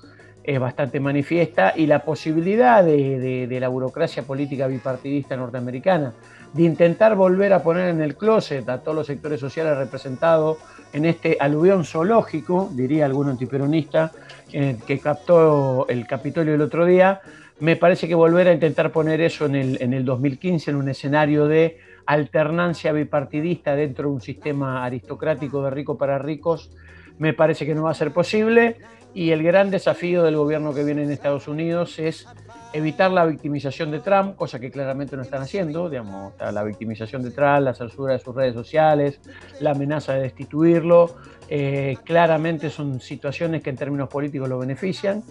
es 0.44 0.60
bastante 0.60 1.00
manifiesta 1.00 1.72
y 1.74 1.86
la 1.86 2.00
posibilidad 2.04 2.84
de- 2.84 3.46
de 3.46 3.60
la 3.60 3.68
burocracia 3.68 4.22
política 4.22 4.66
bipartidista 4.66 5.36
norteamericana 5.36 6.12
de 6.56 6.62
intentar 6.62 7.16
volver 7.16 7.52
a 7.52 7.62
poner 7.62 7.90
en 7.90 8.00
el 8.00 8.16
closet 8.16 8.66
a 8.68 8.78
todos 8.78 8.96
los 8.96 9.06
sectores 9.06 9.38
sociales 9.38 9.76
representados 9.76 10.56
en 10.92 11.04
este 11.04 11.36
aluvión 11.38 11.84
zoológico, 11.84 12.70
diría 12.72 13.04
algún 13.04 13.28
antiperonista, 13.28 14.12
eh, 14.52 14.78
que 14.86 14.98
captó 14.98 15.86
el 15.88 16.06
Capitolio 16.06 16.54
el 16.54 16.62
otro 16.62 16.86
día, 16.86 17.20
me 17.60 17.76
parece 17.76 18.08
que 18.08 18.14
volver 18.14 18.48
a 18.48 18.54
intentar 18.54 18.90
poner 18.90 19.20
eso 19.20 19.44
en 19.44 19.54
el, 19.54 19.82
en 19.82 19.92
el 19.92 20.04
2015 20.06 20.70
en 20.70 20.76
un 20.76 20.88
escenario 20.88 21.46
de 21.46 21.78
alternancia 22.06 22.92
bipartidista 22.92 23.76
dentro 23.76 24.08
de 24.08 24.14
un 24.14 24.20
sistema 24.22 24.82
aristocrático 24.84 25.62
de 25.62 25.70
rico 25.70 25.98
para 25.98 26.18
ricos, 26.18 26.70
me 27.18 27.34
parece 27.34 27.66
que 27.66 27.74
no 27.74 27.82
va 27.82 27.90
a 27.90 27.94
ser 27.94 28.12
posible. 28.12 28.76
Y 29.12 29.30
el 29.30 29.42
gran 29.42 29.70
desafío 29.70 30.22
del 30.22 30.36
gobierno 30.36 30.74
que 30.74 30.84
viene 30.84 31.02
en 31.02 31.10
Estados 31.10 31.48
Unidos 31.48 31.98
es 31.98 32.26
evitar 32.72 33.10
la 33.10 33.24
victimización 33.24 33.90
de 33.90 34.00
Trump, 34.00 34.36
cosa 34.36 34.58
que 34.58 34.70
claramente 34.70 35.16
no 35.16 35.22
están 35.22 35.42
haciendo, 35.42 35.88
digamos, 35.88 36.34
la 36.38 36.62
victimización 36.62 37.22
de 37.22 37.30
Trump, 37.30 37.60
la 37.60 37.74
censura 37.74 38.14
de 38.14 38.18
sus 38.18 38.34
redes 38.34 38.54
sociales, 38.54 39.20
la 39.60 39.70
amenaza 39.70 40.14
de 40.14 40.22
destituirlo, 40.22 41.16
eh, 41.48 41.96
claramente 42.04 42.70
son 42.70 43.00
situaciones 43.00 43.62
que 43.62 43.70
en 43.70 43.76
términos 43.76 44.08
políticos 44.08 44.48
lo 44.48 44.58
benefician. 44.58 45.22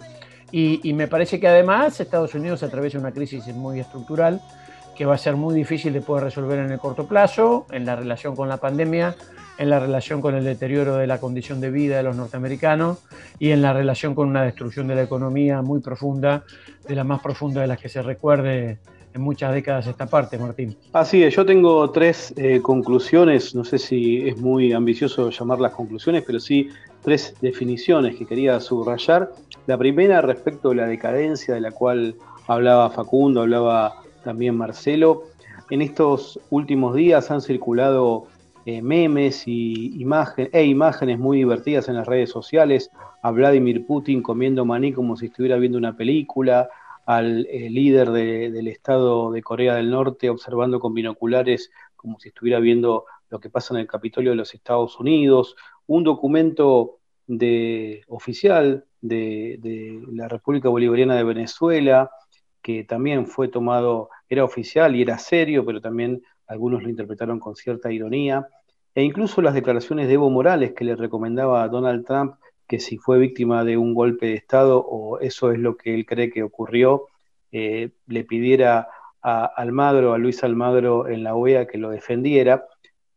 Y, 0.52 0.80
y 0.88 0.92
me 0.92 1.08
parece 1.08 1.40
que 1.40 1.48
además 1.48 1.98
Estados 2.00 2.34
Unidos 2.34 2.62
atraviesa 2.62 2.98
una 2.98 3.12
crisis 3.12 3.46
muy 3.48 3.80
estructural 3.80 4.40
que 4.96 5.04
va 5.04 5.14
a 5.14 5.18
ser 5.18 5.36
muy 5.36 5.54
difícil 5.54 5.92
de 5.92 6.00
poder 6.00 6.24
resolver 6.24 6.58
en 6.58 6.72
el 6.72 6.78
corto 6.78 7.06
plazo, 7.06 7.66
en 7.70 7.84
la 7.84 7.96
relación 7.96 8.34
con 8.34 8.48
la 8.48 8.56
pandemia, 8.56 9.14
en 9.58 9.70
la 9.70 9.78
relación 9.78 10.20
con 10.20 10.34
el 10.34 10.44
deterioro 10.44 10.96
de 10.96 11.06
la 11.06 11.18
condición 11.18 11.60
de 11.60 11.70
vida 11.70 11.96
de 11.96 12.02
los 12.02 12.16
norteamericanos 12.16 12.98
y 13.38 13.50
en 13.50 13.62
la 13.62 13.72
relación 13.72 14.14
con 14.14 14.28
una 14.28 14.42
destrucción 14.42 14.88
de 14.88 14.94
la 14.94 15.02
economía 15.02 15.62
muy 15.62 15.80
profunda, 15.80 16.44
de 16.86 16.94
la 16.94 17.04
más 17.04 17.20
profunda 17.20 17.60
de 17.60 17.66
las 17.66 17.78
que 17.78 17.88
se 17.88 18.02
recuerde 18.02 18.78
en 19.14 19.22
muchas 19.22 19.54
décadas 19.54 19.86
esta 19.86 20.06
parte, 20.06 20.38
Martín. 20.38 20.76
Así 20.92 21.22
es, 21.22 21.34
yo 21.34 21.46
tengo 21.46 21.90
tres 21.90 22.34
eh, 22.36 22.60
conclusiones, 22.60 23.54
no 23.54 23.64
sé 23.64 23.78
si 23.78 24.28
es 24.28 24.36
muy 24.36 24.74
ambicioso 24.74 25.30
llamar 25.30 25.58
las 25.58 25.72
conclusiones, 25.72 26.22
pero 26.26 26.38
sí 26.38 26.68
tres 27.02 27.34
definiciones 27.40 28.16
que 28.16 28.26
quería 28.26 28.60
subrayar. 28.60 29.32
La 29.66 29.78
primera 29.78 30.20
respecto 30.20 30.70
de 30.70 30.76
la 30.76 30.86
decadencia 30.86 31.54
de 31.54 31.60
la 31.62 31.70
cual 31.70 32.14
hablaba 32.46 32.90
Facundo, 32.90 33.40
hablaba 33.40 34.02
también 34.26 34.56
Marcelo. 34.56 35.22
En 35.70 35.80
estos 35.82 36.40
últimos 36.50 36.96
días 36.96 37.30
han 37.30 37.40
circulado 37.40 38.26
eh, 38.66 38.82
memes 38.82 39.44
y 39.46 40.04
e 40.52 40.64
imágenes 40.64 41.18
muy 41.20 41.38
divertidas 41.38 41.88
en 41.88 41.94
las 41.94 42.08
redes 42.08 42.30
sociales. 42.30 42.90
A 43.22 43.30
Vladimir 43.30 43.86
Putin 43.86 44.22
comiendo 44.22 44.64
maní 44.64 44.92
como 44.92 45.16
si 45.16 45.26
estuviera 45.26 45.56
viendo 45.56 45.78
una 45.78 45.96
película, 45.96 46.68
al 47.06 47.46
eh, 47.48 47.70
líder 47.70 48.10
de- 48.10 48.50
del 48.50 48.66
Estado 48.66 49.30
de 49.30 49.40
Corea 49.42 49.76
del 49.76 49.90
Norte 49.90 50.28
observando 50.28 50.80
con 50.80 50.92
binoculares 50.92 51.70
como 51.94 52.18
si 52.18 52.28
estuviera 52.30 52.58
viendo 52.58 53.04
lo 53.30 53.38
que 53.38 53.48
pasa 53.48 53.74
en 53.74 53.80
el 53.80 53.86
Capitolio 53.86 54.30
de 54.30 54.36
los 54.42 54.52
Estados 54.54 54.98
Unidos, 54.98 55.54
un 55.86 56.02
documento 56.02 56.98
oficial 58.08 58.84
de 59.00 60.02
la 60.12 60.26
República 60.28 60.68
Bolivariana 60.68 61.14
de 61.16 61.24
Venezuela, 61.24 62.10
que 62.66 62.82
también 62.82 63.28
fue 63.28 63.46
tomado, 63.46 64.10
era 64.28 64.42
oficial 64.42 64.96
y 64.96 65.02
era 65.02 65.18
serio, 65.18 65.64
pero 65.64 65.80
también 65.80 66.24
algunos 66.48 66.82
lo 66.82 66.88
interpretaron 66.88 67.38
con 67.38 67.54
cierta 67.54 67.92
ironía, 67.92 68.48
e 68.92 69.04
incluso 69.04 69.40
las 69.40 69.54
declaraciones 69.54 70.08
de 70.08 70.14
Evo 70.14 70.30
Morales 70.30 70.72
que 70.72 70.84
le 70.84 70.96
recomendaba 70.96 71.62
a 71.62 71.68
Donald 71.68 72.04
Trump 72.04 72.34
que 72.66 72.80
si 72.80 72.98
fue 72.98 73.20
víctima 73.20 73.62
de 73.62 73.76
un 73.76 73.94
golpe 73.94 74.26
de 74.26 74.34
Estado 74.34 74.84
o 74.84 75.20
eso 75.20 75.52
es 75.52 75.60
lo 75.60 75.76
que 75.76 75.94
él 75.94 76.06
cree 76.06 76.28
que 76.28 76.42
ocurrió, 76.42 77.06
eh, 77.52 77.90
le 78.08 78.24
pidiera 78.24 78.88
a 79.22 79.44
Almagro, 79.44 80.12
a 80.12 80.18
Luis 80.18 80.42
Almagro 80.42 81.06
en 81.06 81.22
la 81.22 81.36
OEA 81.36 81.68
que 81.68 81.78
lo 81.78 81.90
defendiera. 81.90 82.66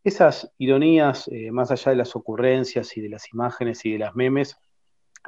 Esas 0.04 0.54
ironías, 0.60 1.28
eh, 1.30 1.50
más 1.50 1.72
allá 1.72 1.90
de 1.90 1.98
las 1.98 2.16
ocurrencias 2.16 2.96
y 2.98 3.02
de 3.02 3.10
las 3.10 3.34
imágenes 3.34 3.84
y 3.84 3.94
de 3.94 3.98
las 3.98 4.16
memes, 4.16 4.58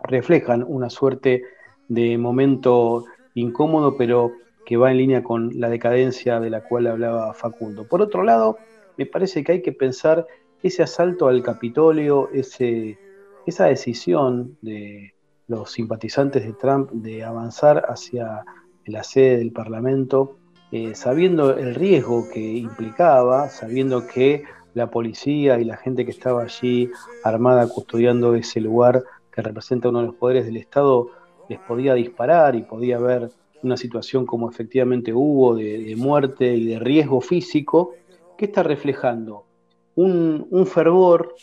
reflejan 0.03 0.63
una 0.63 0.91
suerte 0.91 1.41
de 1.87 2.19
momento 2.19 3.05
incómodo, 3.33 3.97
pero 3.97 4.33
que 4.65 4.77
va 4.77 4.91
en 4.91 4.97
línea 4.97 5.23
con 5.23 5.59
la 5.59 5.69
decadencia 5.69 6.39
de 6.39 6.49
la 6.49 6.63
cual 6.63 6.87
hablaba 6.87 7.33
Facundo. 7.33 7.87
Por 7.87 8.01
otro 8.01 8.23
lado, 8.23 8.57
me 8.97 9.05
parece 9.05 9.43
que 9.43 9.53
hay 9.53 9.61
que 9.61 9.71
pensar 9.71 10.27
ese 10.61 10.83
asalto 10.83 11.27
al 11.27 11.41
Capitolio, 11.41 12.29
ese, 12.31 12.97
esa 13.45 13.65
decisión 13.65 14.57
de 14.61 15.13
los 15.47 15.71
simpatizantes 15.71 16.45
de 16.45 16.53
Trump 16.53 16.91
de 16.91 17.23
avanzar 17.23 17.83
hacia 17.89 18.45
la 18.85 19.03
sede 19.03 19.37
del 19.37 19.51
Parlamento, 19.51 20.37
eh, 20.71 20.95
sabiendo 20.95 21.57
el 21.57 21.75
riesgo 21.75 22.29
que 22.33 22.39
implicaba, 22.39 23.49
sabiendo 23.49 24.07
que 24.07 24.43
la 24.73 24.89
policía 24.89 25.59
y 25.59 25.65
la 25.65 25.77
gente 25.77 26.05
que 26.05 26.11
estaba 26.11 26.43
allí 26.43 26.89
armada 27.23 27.67
custodiando 27.67 28.35
ese 28.35 28.61
lugar 28.61 29.03
que 29.31 29.41
representa 29.41 29.89
uno 29.89 29.99
de 29.99 30.07
los 30.07 30.15
poderes 30.15 30.45
del 30.45 30.57
Estado 30.57 31.09
les 31.51 31.59
podía 31.59 31.93
disparar 31.93 32.55
y 32.55 32.61
podía 32.61 32.95
haber 32.95 33.29
una 33.61 33.75
situación 33.75 34.25
como 34.25 34.49
efectivamente 34.49 35.13
hubo 35.13 35.55
de, 35.55 35.93
muerte 35.97 36.55
y 36.55 36.65
de 36.65 36.79
riesgo 36.79 37.19
físico, 37.19 37.93
¿qué 38.37 38.45
está 38.45 38.63
reflejando? 38.63 39.43
Un, 39.95 40.47
un, 40.49 40.65
fervor, 40.65 41.35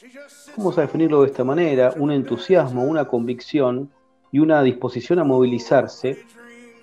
vamos 0.57 0.79
a 0.79 0.81
definirlo 0.81 1.21
de 1.21 1.27
esta 1.27 1.45
manera, 1.45 1.93
un 1.99 2.11
entusiasmo, 2.11 2.85
una 2.85 3.05
convicción 3.07 3.91
y 4.33 4.39
una 4.39 4.63
disposición 4.63 5.19
a 5.19 5.25
movilizarse, 5.25 6.17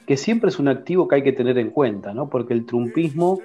que 0.06 0.18
siempre 0.18 0.50
es 0.50 0.60
un 0.60 0.68
activo 0.68 1.08
que 1.08 1.16
hay 1.16 1.24
que 1.24 1.34
tener 1.34 1.58
en 1.58 1.72
cuenta, 1.72 2.14
¿no? 2.14 2.30
porque 2.30 2.54
el 2.54 2.68
trumpismo, 2.68 3.40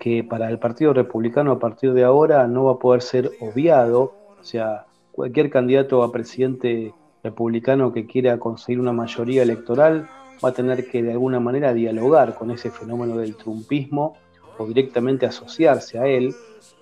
que 0.00 0.24
para 0.24 0.50
el 0.50 0.58
Partido 0.58 0.92
Republicano 0.92 1.52
a 1.52 1.60
partir 1.60 1.92
de 1.92 2.02
ahora 2.02 2.48
no 2.48 2.64
va 2.64 2.72
a 2.72 2.78
poder 2.78 3.02
ser 3.02 3.30
obviado, 3.40 4.14
o 4.40 4.42
sea, 4.42 4.86
cualquier 5.12 5.48
candidato 5.48 6.02
a 6.02 6.10
presidente 6.10 6.92
republicano 7.22 7.92
que 7.92 8.06
quiera 8.06 8.38
conseguir 8.38 8.80
una 8.80 8.92
mayoría 8.92 9.42
electoral 9.42 10.08
va 10.44 10.48
a 10.50 10.52
tener 10.52 10.88
que 10.88 11.02
de 11.02 11.12
alguna 11.12 11.40
manera 11.40 11.72
dialogar 11.72 12.34
con 12.34 12.50
ese 12.50 12.70
fenómeno 12.70 13.16
del 13.16 13.36
trumpismo 13.36 14.16
o 14.58 14.66
directamente 14.66 15.26
asociarse 15.26 15.98
a 15.98 16.06
él, 16.06 16.34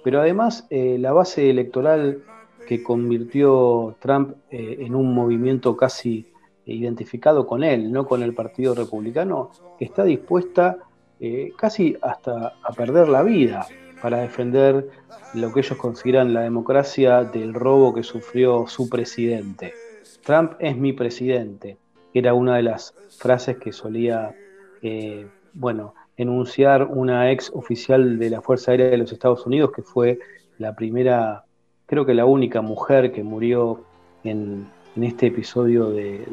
pero 0.03 0.20
además 0.20 0.66
eh, 0.70 0.97
la 0.99 1.12
base 1.12 1.51
electoral 1.51 2.22
que 2.66 2.82
convirtió 2.82 3.97
Trump 4.01 4.36
eh, 4.51 4.78
en 4.80 4.95
un 4.95 5.14
movimiento 5.14 5.76
casi 5.76 6.26
identificado 6.64 7.47
con 7.47 7.64
él, 7.64 7.91
no 7.91 8.07
con 8.07 8.22
el 8.22 8.32
Partido 8.32 8.74
Republicano, 8.74 9.51
está 9.78 10.05
dispuesta 10.05 10.78
eh, 11.18 11.53
casi 11.57 11.97
hasta 12.01 12.55
a 12.62 12.72
perder 12.72 13.09
la 13.09 13.22
vida 13.22 13.66
para 14.01 14.18
defender 14.18 14.88
lo 15.34 15.53
que 15.53 15.61
ellos 15.61 15.76
consideran 15.76 16.32
la 16.32 16.43
democracia 16.43 17.24
del 17.24 17.55
robo 17.55 17.93
que 17.93 18.03
sufrió 18.03 18.66
su 18.66 18.88
presidente. 18.88 19.74
Trump 20.23 20.53
es 20.59 20.77
mi 20.77 20.93
presidente, 20.93 21.77
era 22.12 22.35
una 22.35 22.57
de 22.57 22.62
las 22.62 22.95
frases 23.18 23.59
que 23.59 23.73
solía, 23.73 24.35
eh, 24.83 25.27
bueno, 25.53 25.95
enunciar 26.16 26.85
una 26.85 27.31
ex 27.31 27.51
oficial 27.55 28.18
de 28.18 28.31
la 28.31 28.43
Fuerza 28.43 28.73
Aérea 28.73 28.91
de 28.91 28.99
los 28.99 29.12
Estados 29.12 29.47
Unidos, 29.47 29.73
que 29.75 29.83
fue 29.83 30.18
la 30.59 30.75
primera, 30.75 31.45
creo 31.87 32.05
que 32.05 32.14
la 32.14 32.27
única 32.27 32.61
mujer 32.61 33.12
que 33.12 33.23
murió 33.23 33.85
en, 34.25 34.66
este 35.01 35.29
episodio 35.29 35.89
de, 35.89 36.27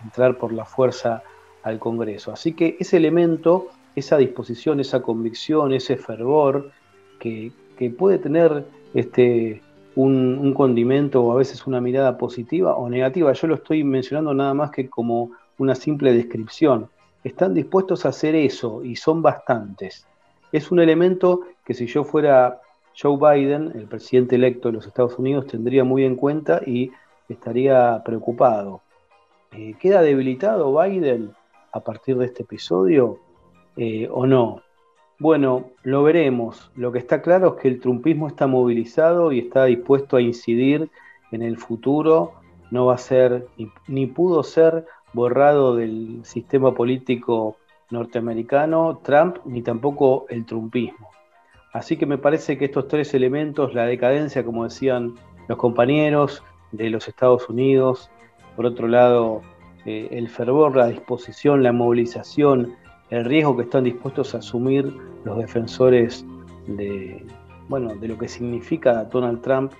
entrar 0.00 0.38
por 0.38 0.52
la 0.52 0.64
fuerza 0.64 1.24
al 1.64 1.80
Congreso. 1.80 2.30
Así 2.30 2.52
que 2.52 2.76
ese 2.78 2.98
elemento, 2.98 3.68
esa 3.96 4.16
disposición, 4.16 4.78
esa 4.78 5.02
convicción, 5.02 5.72
ese 5.72 5.96
fervor 5.96 6.70
que, 7.18 7.50
que 7.76 7.90
puede 7.90 8.18
tener 8.18 8.64
este, 8.94 9.60
un, 9.94 10.54
condimento 10.54 11.22
o 11.22 11.32
a 11.32 11.36
veces 11.36 11.66
una 11.66 11.80
mirada 11.80 12.16
positiva 12.18 12.76
o 12.76 12.88
negativa. 12.88 13.32
Yo 13.32 13.46
lo 13.48 13.54
estoy 13.56 13.84
mencionando 13.84 14.34
nada 14.34 14.54
más 14.54 14.70
que 14.70 14.88
como 14.88 15.30
una 15.58 15.74
simple 15.74 16.12
descripción. 16.12 16.88
Están 17.24 17.54
dispuestos 17.54 18.04
a 18.04 18.10
hacer 18.10 18.34
eso 18.34 18.82
y 18.84 18.96
son 18.96 19.22
bastantes. 19.22 20.06
Es 20.50 20.70
un 20.70 20.80
elemento 20.80 21.42
que 21.64 21.74
si 21.74 21.86
yo 21.86 22.04
fuera 22.04 22.60
Joe 23.00 23.16
Biden, 23.16 23.72
el 23.74 23.86
presidente 23.86 24.36
electo 24.36 24.68
de 24.68 24.74
los 24.74 24.86
Estados 24.86 25.18
Unidos, 25.18 25.46
tendría 25.46 25.84
muy 25.84 26.04
en 26.04 26.16
cuenta 26.16 26.60
y 26.66 26.90
estaría 27.28 28.02
preocupado. 28.04 28.82
Eh, 29.52 29.74
¿Queda 29.78 30.02
debilitado 30.02 30.78
Biden 30.78 31.32
a 31.72 31.80
partir 31.80 32.16
de 32.18 32.26
este 32.26 32.42
episodio 32.42 33.18
eh, 33.76 34.08
o 34.10 34.26
no? 34.26 34.62
Bueno, 35.22 35.66
lo 35.84 36.02
veremos. 36.02 36.72
Lo 36.74 36.90
que 36.90 36.98
está 36.98 37.22
claro 37.22 37.54
es 37.54 37.62
que 37.62 37.68
el 37.68 37.78
trumpismo 37.78 38.26
está 38.26 38.48
movilizado 38.48 39.30
y 39.30 39.38
está 39.38 39.66
dispuesto 39.66 40.16
a 40.16 40.20
incidir 40.20 40.90
en 41.30 41.42
el 41.42 41.58
futuro. 41.58 42.32
No 42.72 42.86
va 42.86 42.96
a 42.96 42.98
ser, 42.98 43.46
ni, 43.86 44.06
pudo 44.06 44.42
ser 44.42 44.84
borrado 45.12 45.76
del 45.76 46.22
sistema 46.24 46.74
político 46.74 47.56
norteamericano 47.90 49.00
Trump, 49.04 49.36
ni 49.44 49.62
tampoco 49.62 50.26
el 50.28 50.44
trumpismo. 50.44 51.10
Así 51.72 51.96
que 51.96 52.04
me 52.04 52.18
parece 52.18 52.58
que 52.58 52.64
estos 52.64 52.88
tres 52.88 53.14
elementos, 53.14 53.74
la 53.74 53.86
decadencia, 53.86 54.44
como 54.44 54.64
decían 54.64 55.14
los 55.46 55.56
compañeros 55.56 56.42
de 56.72 56.90
los 56.90 57.06
Estados 57.06 57.48
Unidos, 57.48 58.10
por 58.56 58.66
otro 58.66 58.88
lado, 58.88 59.42
eh, 59.86 60.08
el 60.10 60.28
fervor, 60.28 60.74
la 60.74 60.88
disposición, 60.88 61.62
la 61.62 61.70
movilización, 61.70 62.74
el 63.12 63.26
riesgo 63.26 63.54
que 63.54 63.64
están 63.64 63.84
dispuestos 63.84 64.34
a 64.34 64.38
asumir 64.38 64.90
los 65.24 65.36
defensores 65.36 66.24
de, 66.66 67.22
bueno, 67.68 67.94
de 67.94 68.08
lo 68.08 68.16
que 68.16 68.26
significa 68.26 69.04
Donald 69.04 69.42
Trump 69.42 69.72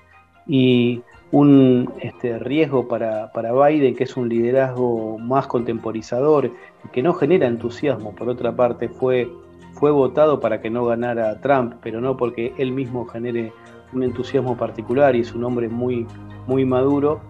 y 0.47 1.01
un 1.31 1.91
este, 2.01 2.39
riesgo 2.39 2.87
para, 2.89 3.33
para, 3.33 3.55
Biden, 3.55 3.97
que 3.97 4.05
es 4.05 4.19
un 4.19 4.29
liderazgo 4.29 5.17
más 5.19 5.47
contemporizador 5.47 6.51
y 6.85 6.89
que 6.93 7.03
no 7.03 7.15
genera 7.15 7.47
entusiasmo. 7.47 8.15
Por 8.15 8.29
otra 8.29 8.55
parte, 8.55 8.91
fue, 8.91 9.31
fue 9.73 9.91
votado 9.91 10.39
para 10.39 10.61
que 10.61 10.69
no 10.69 10.85
ganara 10.85 11.41
Trump, 11.41 11.77
pero 11.83 12.03
no 12.03 12.19
porque 12.19 12.53
él 12.59 12.71
mismo 12.73 13.07
genere 13.07 13.51
un 13.95 14.03
entusiasmo 14.03 14.59
particular 14.59 15.17
y 15.17 15.21
es 15.21 15.35
un 15.35 15.45
hombre 15.45 15.71
muy, 15.71 16.07
muy 16.47 16.67
maduro. 16.67 17.23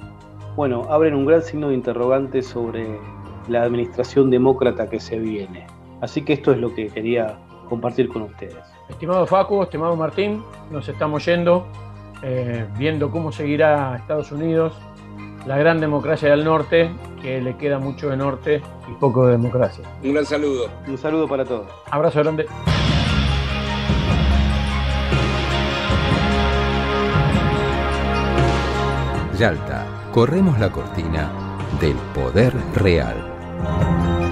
Bueno, 0.57 0.84
abren 0.90 1.14
un 1.14 1.26
gran 1.26 1.42
signo 1.42 1.68
de 1.68 1.74
interrogante 1.74 2.42
sobre 2.42 2.98
la 3.46 3.62
administración 3.62 4.30
demócrata 4.30 4.90
que 4.90 4.98
se 4.98 5.20
viene. 5.20 5.64
Así 6.03 6.22
que 6.22 6.32
esto 6.32 6.50
es 6.50 6.59
lo 6.59 6.74
que 6.74 6.88
quería 6.88 7.38
compartir 7.68 8.09
con 8.09 8.22
ustedes. 8.22 8.59
Estimado 8.88 9.24
Facu, 9.24 9.62
estimado 9.62 9.96
Martín, 9.96 10.42
nos 10.70 10.88
estamos 10.88 11.24
yendo, 11.24 11.64
eh, 12.22 12.66
viendo 12.76 13.09
cómo 13.09 13.30
seguirá 13.30 13.96
Estados 13.96 14.32
Unidos, 14.32 14.74
la 15.46 15.57
gran 15.57 15.80
democracia 15.80 16.30
del 16.30 16.44
norte, 16.44 16.90
que 17.22 17.40
le 17.40 17.57
queda 17.57 17.78
mucho 17.78 18.11
de 18.11 18.16
norte 18.16 18.61
y 18.90 18.94
poco 18.94 19.26
de 19.26 19.32
democracia. 19.32 19.84
Un 20.03 20.12
gran 20.12 20.26
saludo. 20.26 20.68
Un 20.88 20.98
saludo 20.98 21.28
para 21.28 21.44
todos. 21.44 21.68
Abrazo 21.88 22.18
grande. 22.18 22.46
Yalta, 29.38 29.86
corremos 30.12 30.59
la 30.59 30.70
cortina 30.70 31.30
del 31.80 31.96
poder 32.12 32.53
real. 32.74 34.32